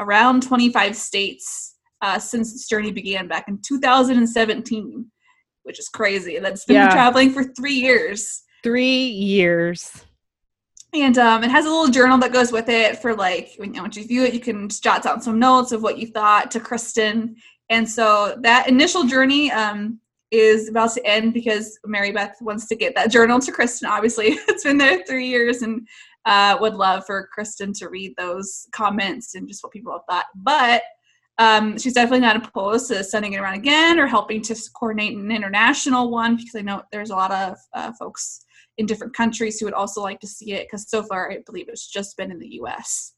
around 0.00 0.42
25 0.42 0.96
states 0.96 1.76
uh, 2.02 2.18
since 2.18 2.52
its 2.52 2.68
journey 2.68 2.90
began 2.90 3.28
back 3.28 3.46
in 3.48 3.60
2017, 3.64 5.06
which 5.70 5.78
is 5.78 5.88
crazy. 5.88 6.36
That's 6.40 6.64
been 6.64 6.74
Yeah. 6.74 6.90
traveling 6.90 7.30
for 7.32 7.44
three 7.44 7.74
years. 7.74 8.42
Three 8.64 9.06
years. 9.06 10.04
And 10.92 11.16
um, 11.16 11.44
it 11.44 11.50
has 11.52 11.64
a 11.64 11.68
little 11.68 11.86
journal 11.86 12.18
that 12.18 12.32
goes 12.32 12.50
with 12.50 12.68
it 12.68 13.00
for 13.00 13.14
like 13.14 13.52
when 13.58 13.72
you, 13.72 13.80
once 13.80 13.96
you 13.96 14.04
view 14.04 14.24
it, 14.24 14.34
you 14.34 14.40
can 14.40 14.68
just 14.68 14.82
jot 14.82 15.04
down 15.04 15.20
some 15.20 15.38
notes 15.38 15.70
of 15.70 15.80
what 15.80 15.96
you 15.96 16.08
thought 16.08 16.50
to 16.50 16.58
Kristin. 16.58 17.36
And 17.68 17.88
so 17.88 18.36
that 18.42 18.68
initial 18.68 19.04
journey 19.04 19.52
um, 19.52 20.00
is 20.32 20.68
about 20.68 20.92
to 20.94 21.06
end 21.06 21.34
because 21.34 21.78
Mary 21.84 22.10
Beth 22.10 22.34
wants 22.40 22.66
to 22.66 22.74
get 22.74 22.96
that 22.96 23.12
journal 23.12 23.38
to 23.38 23.52
Kristin. 23.52 23.88
Obviously, 23.88 24.26
it's 24.48 24.64
been 24.64 24.76
there 24.76 25.04
three 25.06 25.28
years 25.28 25.62
and 25.62 25.86
uh, 26.24 26.58
would 26.60 26.74
love 26.74 27.06
for 27.06 27.28
Kristin 27.38 27.72
to 27.78 27.88
read 27.88 28.12
those 28.18 28.66
comments 28.72 29.36
and 29.36 29.46
just 29.46 29.62
what 29.62 29.72
people 29.72 29.92
have 29.92 30.02
thought. 30.10 30.26
But 30.34 30.82
um, 31.38 31.78
she's 31.78 31.94
definitely 31.94 32.20
not 32.20 32.36
opposed 32.36 32.88
to 32.88 33.02
sending 33.02 33.32
it 33.32 33.38
around 33.40 33.54
again 33.54 33.98
or 33.98 34.06
helping 34.06 34.42
to 34.42 34.54
coordinate 34.78 35.16
an 35.16 35.30
international 35.30 36.10
one 36.10 36.36
because 36.36 36.54
I 36.54 36.60
know 36.62 36.82
there's 36.92 37.10
a 37.10 37.16
lot 37.16 37.30
of 37.32 37.56
uh, 37.74 37.92
folks 37.98 38.44
in 38.78 38.86
different 38.86 39.14
countries 39.14 39.58
who 39.58 39.66
would 39.66 39.74
also 39.74 40.02
like 40.02 40.20
to 40.20 40.26
see 40.26 40.52
it 40.52 40.66
because 40.66 40.88
so 40.90 41.02
far 41.02 41.30
I 41.30 41.38
believe 41.46 41.68
it's 41.68 41.90
just 41.90 42.16
been 42.16 42.30
in 42.30 42.38
the 42.38 42.54
U.S. 42.56 43.14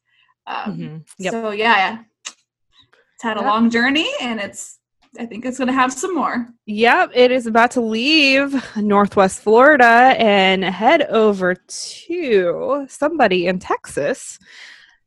Um, 0.46 0.76
Mhm. 0.78 1.04
Yep. 1.18 1.32
So 1.32 1.50
yeah, 1.50 2.02
it's 2.26 3.22
had 3.22 3.36
a 3.36 3.40
Yep. 3.40 3.50
long 3.50 3.70
journey, 3.70 4.08
and 4.20 4.40
it's 4.40 4.78
I 5.18 5.26
think 5.26 5.44
it's 5.44 5.58
going 5.58 5.68
to 5.68 5.74
have 5.74 5.92
some 5.92 6.14
more. 6.14 6.48
Yep, 6.64 7.10
it 7.14 7.30
is 7.30 7.46
about 7.46 7.70
to 7.72 7.82
leave 7.82 8.54
Northwest 8.76 9.40
Florida 9.42 9.84
and 10.18 10.64
head 10.64 11.02
over 11.02 11.54
to 11.54 12.86
somebody 12.88 13.46
in 13.46 13.58
Texas. 13.58 14.38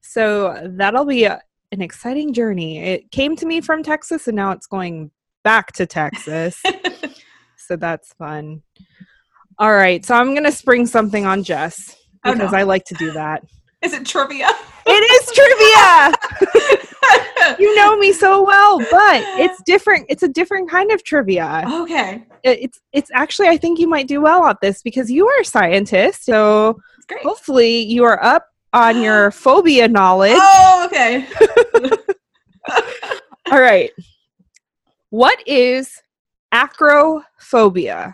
So 0.01 0.69
that'll 0.77 1.05
be 1.05 1.23
a, 1.23 1.41
an 1.75 1.81
exciting 1.81 2.33
journey. 2.33 2.79
It 2.79 3.11
came 3.11 3.35
to 3.35 3.45
me 3.45 3.61
from 3.61 3.83
Texas 3.83 4.27
and 4.27 4.35
now 4.35 4.51
it's 4.51 4.65
going 4.65 5.11
back 5.43 5.73
to 5.73 5.85
Texas. 5.85 6.61
so 7.57 7.75
that's 7.75 8.13
fun. 8.13 8.63
All 9.59 9.73
right, 9.73 10.03
so 10.03 10.15
I'm 10.15 10.31
going 10.33 10.43
to 10.45 10.51
spring 10.51 10.85
something 10.87 11.25
on 11.25 11.43
Jess 11.43 11.95
Oh, 12.25 12.33
because 12.33 12.51
no. 12.53 12.57
I 12.57 12.63
like 12.63 12.85
to 12.85 12.95
do 12.95 13.11
that. 13.11 13.43
Is 13.81 13.93
it 13.93 14.05
trivia? 14.05 14.49
It 14.87 14.91
is 14.91 15.31
trivia. 15.31 16.87
you 17.59 17.75
know 17.75 17.95
me 17.97 18.11
so 18.13 18.43
well, 18.43 18.79
but 18.79 19.23
it's 19.39 19.61
different. 19.65 20.07
It's 20.09 20.23
a 20.23 20.27
different 20.27 20.69
kind 20.69 20.91
of 20.91 21.03
trivia. 21.03 21.63
okay, 21.67 22.23
it's 22.43 22.79
it's 22.93 23.11
actually 23.13 23.47
I 23.49 23.57
think 23.57 23.79
you 23.79 23.87
might 23.87 24.07
do 24.07 24.21
well 24.21 24.45
at 24.47 24.59
this 24.61 24.81
because 24.81 25.11
you 25.11 25.27
are 25.27 25.41
a 25.41 25.45
scientist. 25.45 26.25
So 26.25 26.79
hopefully 27.21 27.81
you 27.83 28.03
are 28.05 28.23
up 28.23 28.47
on 28.75 29.01
your 29.01 29.31
phobia 29.43 29.87
knowledge. 29.87 30.37
Oh, 30.37 30.83
okay. 30.91 31.27
All 33.51 33.59
right. 33.61 33.91
What 35.09 35.41
is 35.47 36.01
acrophobia? 36.53 38.13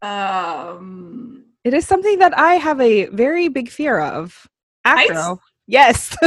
Um, 0.00 1.44
It 1.64 1.74
is 1.74 1.86
something 1.86 2.18
that 2.18 2.36
I 2.36 2.54
have 2.54 2.80
a 2.80 3.06
very 3.06 3.48
big 3.48 3.68
fear 3.70 4.00
of. 4.00 4.48
Heights? 4.84 5.10
Acro. 5.12 5.40
Yes. 5.68 6.16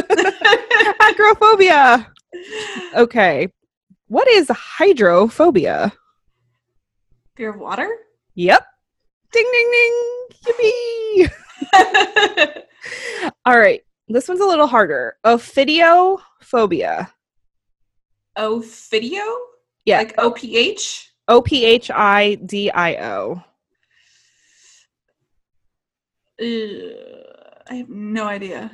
Acrophobia. 1.01 2.07
Okay. 2.95 3.49
What 4.07 4.27
is 4.29 4.47
hydrophobia? 4.49 5.91
fear 7.35 7.49
of 7.49 7.59
water. 7.59 7.89
Yep. 8.35 8.65
Ding 9.35 9.51
ding 9.51 9.71
ding. 9.71 9.95
Yippee. 10.45 11.29
All 13.45 13.59
right. 13.59 13.81
This 14.07 14.29
one's 14.29 14.39
a 14.39 14.45
little 14.45 14.67
harder. 14.67 15.17
Ophidiophobia. 15.25 17.09
Ophidio? 18.37 19.35
Yeah. 19.83 19.97
Like 19.97 20.15
O 20.17 20.31
P 20.31 20.55
H? 20.55 21.11
O 21.27 21.41
P 21.41 21.65
H 21.65 21.91
I 21.91 22.35
D 22.35 22.71
I 22.71 22.95
O. 22.95 23.43
I 26.39 27.75
have 27.75 27.89
no 27.89 28.27
idea. 28.27 28.71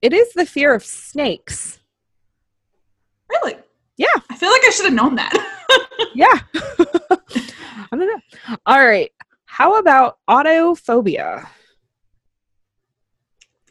It 0.00 0.14
is 0.14 0.32
the 0.32 0.46
fear 0.46 0.74
of 0.74 0.86
snakes. 0.86 1.80
Really? 3.28 3.56
Yeah. 3.98 4.06
I 4.30 4.36
feel 4.36 4.50
like 4.50 4.62
I 4.64 4.70
should 4.70 4.86
have 4.86 4.94
known 4.94 5.16
that. 5.16 5.34
Yeah. 6.14 6.38
I 6.54 7.88
don't 7.92 8.00
know. 8.00 8.20
All 8.64 8.82
right. 8.84 9.12
How 9.58 9.76
about 9.76 10.18
autophobia? 10.30 11.48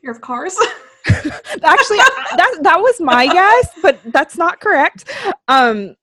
fear 0.02 0.12
of 0.12 0.20
cars? 0.20 0.54
Actually, 1.08 1.98
that 2.36 2.60
that 2.62 2.78
was 2.82 3.00
my 3.00 3.26
guess, 3.34 3.70
but 3.82 3.98
that's 4.12 4.38
not 4.38 4.60
correct. 4.60 5.10
Um, 5.48 5.96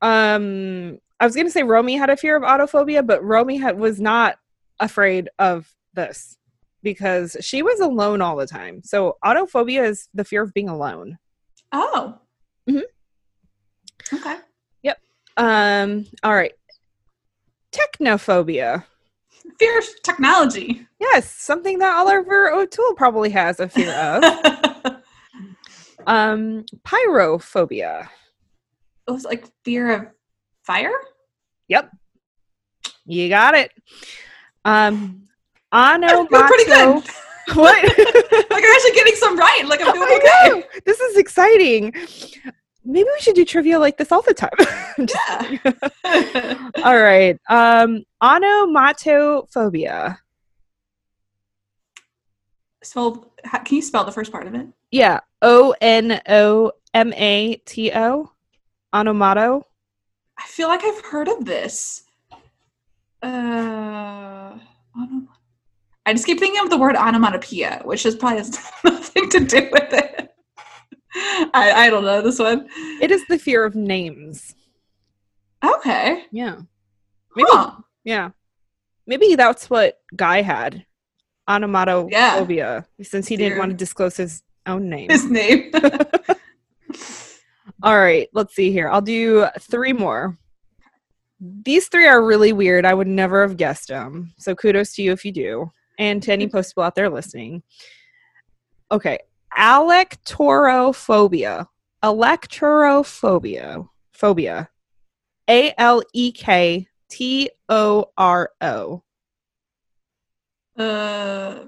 um, 0.00 1.00
I 1.18 1.26
was 1.26 1.34
going 1.34 1.48
to 1.48 1.50
say 1.50 1.64
Romy 1.64 1.96
had 1.96 2.08
a 2.08 2.16
fear 2.16 2.36
of 2.36 2.44
autophobia, 2.44 3.04
but 3.04 3.20
Romy 3.24 3.56
had, 3.56 3.76
was 3.80 4.00
not 4.00 4.38
afraid 4.78 5.28
of 5.40 5.74
this 5.94 6.38
because 6.84 7.36
she 7.40 7.62
was 7.62 7.80
alone 7.80 8.20
all 8.20 8.36
the 8.36 8.46
time. 8.46 8.80
So 8.84 9.16
autophobia 9.24 9.88
is 9.88 10.08
the 10.14 10.24
fear 10.24 10.42
of 10.44 10.54
being 10.54 10.68
alone. 10.68 11.18
oh. 11.72 12.20
Mhm. 12.70 12.82
Okay. 14.14 14.36
Yep. 14.84 15.00
Um, 15.36 16.06
all 16.22 16.32
right. 16.32 16.52
Technophobia. 17.72 18.84
Fear 19.58 19.78
of 19.78 19.84
technology. 20.02 20.86
Yes, 21.00 21.30
something 21.30 21.78
that 21.78 21.94
Oliver 21.96 22.52
O'Toole 22.52 22.94
probably 22.94 23.30
has 23.30 23.60
a 23.60 23.68
fear 23.68 23.92
of. 23.92 24.22
Um, 26.06 26.64
pyrophobia. 26.84 28.08
It 29.08 29.10
was 29.10 29.24
like 29.24 29.44
fear 29.64 29.90
of 29.90 30.06
fire? 30.62 30.94
Yep. 31.68 31.90
You 33.06 33.28
got 33.28 33.54
it. 33.54 33.72
Um, 34.64 35.24
onomato. 35.72 36.28
good. 36.28 37.04
What? 37.54 37.80
like 37.84 38.64
I'm 38.64 38.74
actually 38.74 38.90
getting 38.90 39.14
some 39.14 39.38
right. 39.38 39.62
Like 39.66 39.80
I'm 39.80 39.94
doing 39.94 40.18
okay. 40.18 40.64
This 40.84 40.98
is 40.98 41.16
exciting. 41.16 41.94
Maybe 42.86 43.08
we 43.12 43.20
should 43.20 43.34
do 43.34 43.44
trivia 43.44 43.78
like 43.80 43.96
this 43.98 44.12
all 44.12 44.22
the 44.22 44.34
time. 44.34 44.50
Yeah. 44.98 45.58
All 46.84 46.98
right. 46.98 47.38
Um, 47.50 48.04
onomatophobia. 48.22 50.16
Spell. 52.82 53.30
how- 53.44 53.58
Can 53.62 53.76
you 53.76 53.82
spell 53.82 54.04
the 54.04 54.12
first 54.12 54.32
part 54.32 54.46
of 54.46 54.54
it? 54.54 54.66
Yeah. 54.90 55.20
O 55.42 55.74
N 55.82 56.20
O 56.28 56.72
M 56.94 57.12
A 57.14 57.56
T 57.66 57.92
O. 57.94 58.30
Onomato. 58.94 59.64
I 60.38 60.44
feel 60.46 60.68
like 60.68 60.82
I've 60.84 61.04
heard 61.04 61.28
of 61.28 61.44
this. 61.44 62.04
Uh, 63.22 64.52
onom- 64.96 65.26
I 66.06 66.12
just 66.12 66.24
keep 66.26 66.38
thinking 66.38 66.62
of 66.62 66.70
the 66.70 66.78
word 66.78 66.94
onomatopoeia, 66.96 67.82
which 67.84 68.06
is 68.06 68.14
probably 68.14 68.38
has 68.38 68.58
nothing 68.84 69.28
to 69.30 69.40
do 69.40 69.68
with 69.72 69.92
it. 69.92 70.32
I, 71.54 71.72
I 71.74 71.90
don't 71.90 72.04
know 72.04 72.20
this 72.20 72.38
one. 72.38 72.68
It 73.00 73.10
is 73.10 73.24
the 73.26 73.38
fear 73.38 73.64
of 73.64 73.74
names. 73.74 74.54
Okay. 75.64 76.24
Yeah. 76.30 76.60
Maybe. 77.34 77.48
Huh. 77.50 77.76
Yeah. 78.04 78.30
Maybe 79.06 79.34
that's 79.34 79.70
what 79.70 79.98
Guy 80.14 80.42
had. 80.42 80.84
Onomatophobia. 81.48 82.84
Since 83.02 83.28
he 83.28 83.36
didn't 83.36 83.58
want 83.58 83.70
to 83.70 83.76
disclose 83.76 84.16
his 84.16 84.42
own 84.66 84.90
name. 84.90 85.10
His 85.10 85.24
name. 85.24 85.72
All 87.82 87.98
right, 87.98 88.28
let's 88.32 88.54
see 88.54 88.72
here. 88.72 88.88
I'll 88.88 89.00
do 89.00 89.46
three 89.60 89.92
more. 89.92 90.38
These 91.40 91.88
three 91.88 92.06
are 92.06 92.24
really 92.24 92.52
weird. 92.52 92.84
I 92.86 92.94
would 92.94 93.06
never 93.06 93.42
have 93.46 93.56
guessed 93.56 93.88
them. 93.88 94.32
So 94.38 94.54
kudos 94.54 94.94
to 94.94 95.02
you 95.02 95.12
if 95.12 95.24
you 95.24 95.32
do, 95.32 95.70
and 95.98 96.22
to 96.22 96.32
any 96.32 96.48
post 96.48 96.72
people 96.72 96.84
out 96.84 96.94
there 96.94 97.10
listening. 97.10 97.62
Okay, 98.90 99.18
alektorophobia. 99.56 101.66
Alektorophobia. 102.02 103.88
Phobia. 104.12 104.68
A 105.48 105.72
L 105.78 106.02
E 106.12 106.32
K 106.32 106.88
T 107.08 107.50
O 107.68 108.06
R 108.16 108.50
O. 108.60 109.02
uh, 110.78 111.64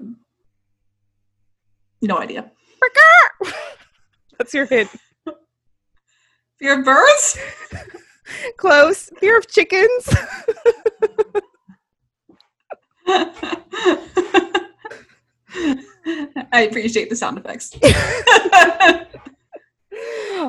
no 2.01 2.17
idea. 2.17 2.51
That's 4.37 4.53
your 4.53 4.65
hint. 4.65 4.89
Fear 6.59 6.79
of 6.79 6.85
birds? 6.85 7.37
Close. 8.57 9.09
Fear 9.19 9.37
of 9.37 9.47
chickens. 9.47 10.13
I 16.51 16.61
appreciate 16.61 17.09
the 17.09 17.15
sound 17.15 17.37
effects. 17.37 17.77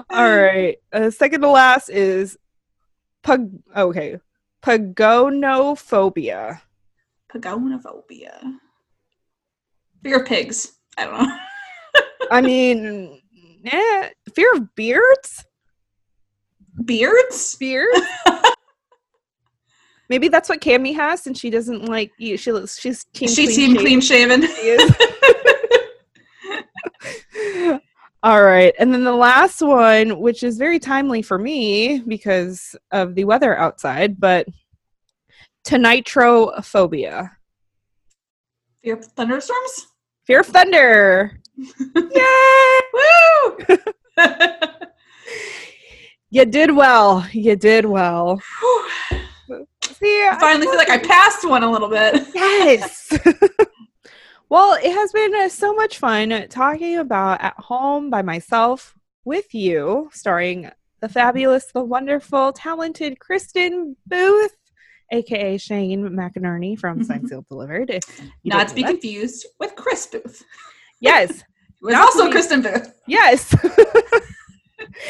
All 0.11 0.37
right. 0.37 0.77
Uh, 0.92 1.11
second 1.11 1.42
to 1.42 1.49
last 1.49 1.88
is 1.88 2.37
pug. 3.23 3.51
Okay, 3.77 4.18
pogonophobia. 4.62 6.61
Pogonophobia. 7.33 8.59
Fear 10.03 10.20
of 10.20 10.27
pigs. 10.27 10.73
I 10.96 11.05
don't 11.05 11.23
know. 11.23 11.37
I 12.31 12.40
mean, 12.40 13.20
eh, 13.64 14.09
fear 14.35 14.53
of 14.55 14.75
beards. 14.75 15.44
Beards? 16.85 17.57
Beards. 17.57 18.01
Maybe 20.11 20.29
that's 20.29 20.49
what 20.49 20.61
Cami 20.61 20.92
has, 20.96 21.29
and 21.29 21.38
she 21.38 21.51
doesn't 21.51 21.85
like 21.85 22.11
you. 22.18 22.37
She 22.37 22.51
looks. 22.51 22.81
She's 22.81 23.05
team. 23.12 23.29
She 23.29 23.46
clean 23.46 23.55
seemed 23.55 23.77
shaven. 23.77 23.87
clean 23.87 24.01
shaven. 24.01 24.42
She 24.42 24.49
is. 24.49 24.92
All 28.22 28.42
right. 28.42 28.74
And 28.78 28.92
then 28.92 29.04
the 29.04 29.14
last 29.14 29.62
one, 29.62 30.20
which 30.20 30.42
is 30.42 30.59
very 30.59 30.78
timely 30.78 31.22
for 31.22 31.38
me 31.38 32.00
because 32.00 32.76
of 32.90 33.14
the 33.14 33.24
weather 33.24 33.56
outside, 33.56 34.20
but 34.20 34.46
tonitrophobia. 35.66 37.30
Fear 38.83 38.94
of 38.94 39.04
thunderstorms? 39.04 39.87
Fear 40.24 40.40
of 40.40 40.46
thunder. 40.46 41.40
Yay! 41.56 42.80
Woo! 42.94 43.78
You 46.33 46.44
did 46.44 46.76
well. 46.76 47.26
You 47.33 47.56
did 47.56 47.85
well. 47.85 48.40
See, 49.83 50.28
I 50.30 50.37
finally 50.38 50.68
feel 50.68 50.76
like 50.76 50.88
I 50.88 50.98
passed 50.98 51.46
one 51.46 51.64
a 51.64 51.70
little 51.70 51.88
bit. 51.88 52.24
Yes. 52.35 53.12
well, 54.51 54.75
it 54.75 54.93
has 54.93 55.13
been 55.13 55.35
uh, 55.35 55.49
so 55.49 55.73
much 55.75 55.99
fun 55.99 56.49
talking 56.49 56.99
about 56.99 57.41
At 57.41 57.55
Home 57.57 58.11
by 58.11 58.23
Myself 58.23 58.95
with 59.25 59.55
you, 59.55 60.11
starring 60.13 60.71
the 61.01 61.09
fabulous, 61.09 61.67
the 61.73 61.85
wonderful, 61.85 62.53
talented 62.53 63.19
Kristin 63.21 63.95
Booth, 64.07 64.57
aka 65.13 65.57
Shane 65.57 66.03
McInerney 66.11 66.77
from 66.77 67.05
Sign 67.05 67.29
Sealed 67.29 67.47
Delivered. 67.49 68.01
Not 68.45 68.69
to 68.69 68.75
be 68.75 68.83
that. 68.83 68.91
confused 68.91 69.47
with 69.61 69.77
Kris 69.77 70.07
Booth. 70.07 70.43
Yes. 71.01 71.45
Was 71.81 71.95
also 71.95 72.29
Kristin 72.31 72.63
Booth. 72.63 72.93
Yes. 73.07 73.55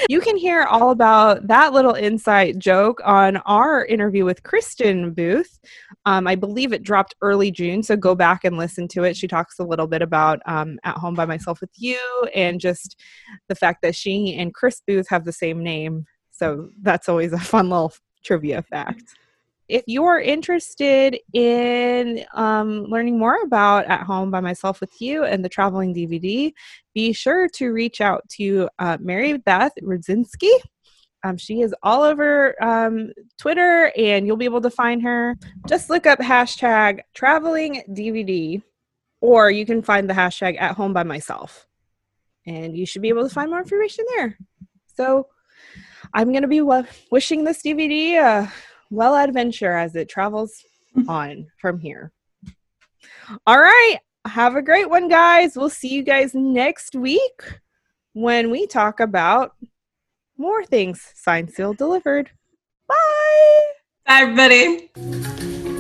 you 0.09 0.21
can 0.21 0.37
hear 0.37 0.63
all 0.65 0.91
about 0.91 1.47
that 1.47 1.73
little 1.73 1.95
insight 1.95 2.59
joke 2.59 3.01
on 3.05 3.39
our 3.39 3.85
interview 3.85 4.25
with 4.25 4.43
Kristin 4.43 5.15
Booth. 5.15 5.59
Um, 6.07 6.27
I 6.27 6.35
believe 6.35 6.73
it 6.73 6.83
dropped 6.83 7.15
early 7.23 7.51
June, 7.51 7.83
so 7.83 7.97
go 7.97 8.15
back 8.15 8.45
and 8.45 8.57
listen 8.57 8.89
to 8.89 9.05
it. 9.05 9.17
She 9.17 9.29
talks 9.29 9.59
a 9.59 9.65
little 9.65 9.87
bit 9.87 10.03
about 10.03 10.41
um, 10.47 10.79
At 10.85 10.97
Home 10.97 11.15
by 11.15 11.27
Myself 11.27 11.61
with 11.61 11.71
You 11.77 11.99
and 12.35 12.61
just 12.61 12.97
the 13.49 13.55
fact 13.55 13.83
that 13.83 13.95
she 13.95 14.37
and 14.37 14.55
Kris 14.55 14.83
Booth 14.87 15.09
have 15.09 15.25
the 15.25 15.33
same 15.33 15.63
name. 15.63 16.05
So 16.31 16.71
that's 16.83 17.09
always 17.09 17.33
a 17.33 17.39
fun 17.39 17.69
little 17.69 17.93
trivia 18.25 18.63
fact. 18.63 19.15
If 19.71 19.85
you're 19.87 20.19
interested 20.19 21.17
in 21.33 22.25
um, 22.35 22.87
learning 22.87 23.21
more 23.21 23.41
about 23.41 23.85
At 23.85 24.03
Home 24.03 24.29
by 24.29 24.41
Myself 24.41 24.81
with 24.81 25.01
You 25.01 25.23
and 25.23 25.45
the 25.45 25.49
traveling 25.49 25.95
DVD, 25.95 26.53
be 26.93 27.13
sure 27.13 27.49
to 27.51 27.71
reach 27.71 28.01
out 28.01 28.29
to 28.31 28.69
uh, 28.81 28.99
Mary 29.01 29.39
Beth 29.39 29.71
Rudzinski. 29.81 30.51
Um, 31.23 31.37
she 31.37 31.61
is 31.61 31.73
all 31.85 32.03
over 32.03 32.61
um, 32.61 33.13
Twitter, 33.39 33.93
and 33.97 34.27
you'll 34.27 34.37
be 34.37 34.45
able 34.45 34.61
to 34.63 34.71
find 34.71 35.05
her. 35.05 35.37
Just 35.69 35.89
look 35.89 36.05
up 36.05 36.19
hashtag 36.19 37.03
traveling 37.15 37.85
DVD, 37.91 38.61
or 39.21 39.53
you 39.53 39.65
can 39.65 39.83
find 39.83 40.11
the 40.11 40.15
hashtag 40.15 40.61
at 40.61 40.75
home 40.75 40.93
by 40.93 41.05
myself, 41.05 41.69
and 42.45 42.77
you 42.77 42.87
should 42.87 43.03
be 43.03 43.09
able 43.09 43.23
to 43.23 43.33
find 43.33 43.51
more 43.51 43.61
information 43.61 44.05
there. 44.17 44.37
So, 44.97 45.29
I'm 46.13 46.33
going 46.33 46.43
to 46.43 46.49
be 46.49 46.59
w- 46.59 46.89
wishing 47.13 47.45
this 47.45 47.63
DVD 47.63 48.21
a 48.21 48.53
well 48.91 49.15
adventure 49.15 49.73
as 49.73 49.95
it 49.97 50.09
travels 50.09 50.65
on 51.09 51.47
from 51.61 51.79
here. 51.79 52.13
All 53.47 53.59
right. 53.59 53.99
Have 54.27 54.55
a 54.57 54.63
great 54.63 54.91
one, 54.91 55.09
guys. 55.09 55.57
We'll 55.57 55.71
see 55.71 55.89
you 55.89 56.03
guys 56.03 56.35
next 56.35 56.95
week 56.95 57.43
when 58.13 58.51
we 58.51 58.67
talk 58.67 59.01
about 59.01 59.55
more 60.37 60.65
things 60.65 61.13
signed, 61.15 61.51
sealed, 61.51 61.79
delivered. 61.79 62.31
Bye. 62.87 62.97
Bye, 64.07 64.21
everybody. 64.23 64.91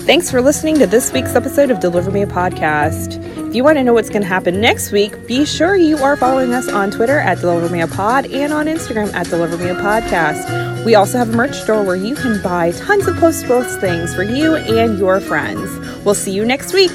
Thanks 0.04 0.30
for 0.30 0.40
listening 0.40 0.78
to 0.78 0.86
this 0.86 1.12
week's 1.12 1.34
episode 1.34 1.70
of 1.70 1.80
Deliver 1.80 2.10
Me 2.10 2.22
a 2.22 2.26
Podcast. 2.26 3.39
If 3.50 3.56
you 3.56 3.64
want 3.64 3.78
to 3.78 3.82
know 3.82 3.92
what's 3.92 4.08
going 4.08 4.22
to 4.22 4.28
happen 4.28 4.60
next 4.60 4.92
week, 4.92 5.26
be 5.26 5.44
sure 5.44 5.74
you 5.74 5.96
are 5.96 6.16
following 6.16 6.54
us 6.54 6.68
on 6.68 6.92
Twitter 6.92 7.18
at 7.18 7.40
Deliver 7.40 7.68
Me 7.68 7.80
a 7.80 7.88
Pod 7.88 8.26
and 8.26 8.52
on 8.52 8.66
Instagram 8.66 9.12
at 9.12 9.26
Deliver 9.26 9.58
Me 9.58 9.70
a 9.70 9.74
Podcast. 9.74 10.84
We 10.84 10.94
also 10.94 11.18
have 11.18 11.30
a 11.30 11.36
merch 11.36 11.56
store 11.56 11.82
where 11.82 11.96
you 11.96 12.14
can 12.14 12.40
buy 12.42 12.70
tons 12.70 13.08
of 13.08 13.16
post 13.16 13.44
post 13.46 13.80
things 13.80 14.14
for 14.14 14.22
you 14.22 14.54
and 14.54 15.00
your 15.00 15.18
friends. 15.18 15.68
We'll 16.04 16.14
see 16.14 16.30
you 16.30 16.44
next 16.44 16.72
week. 16.72 16.92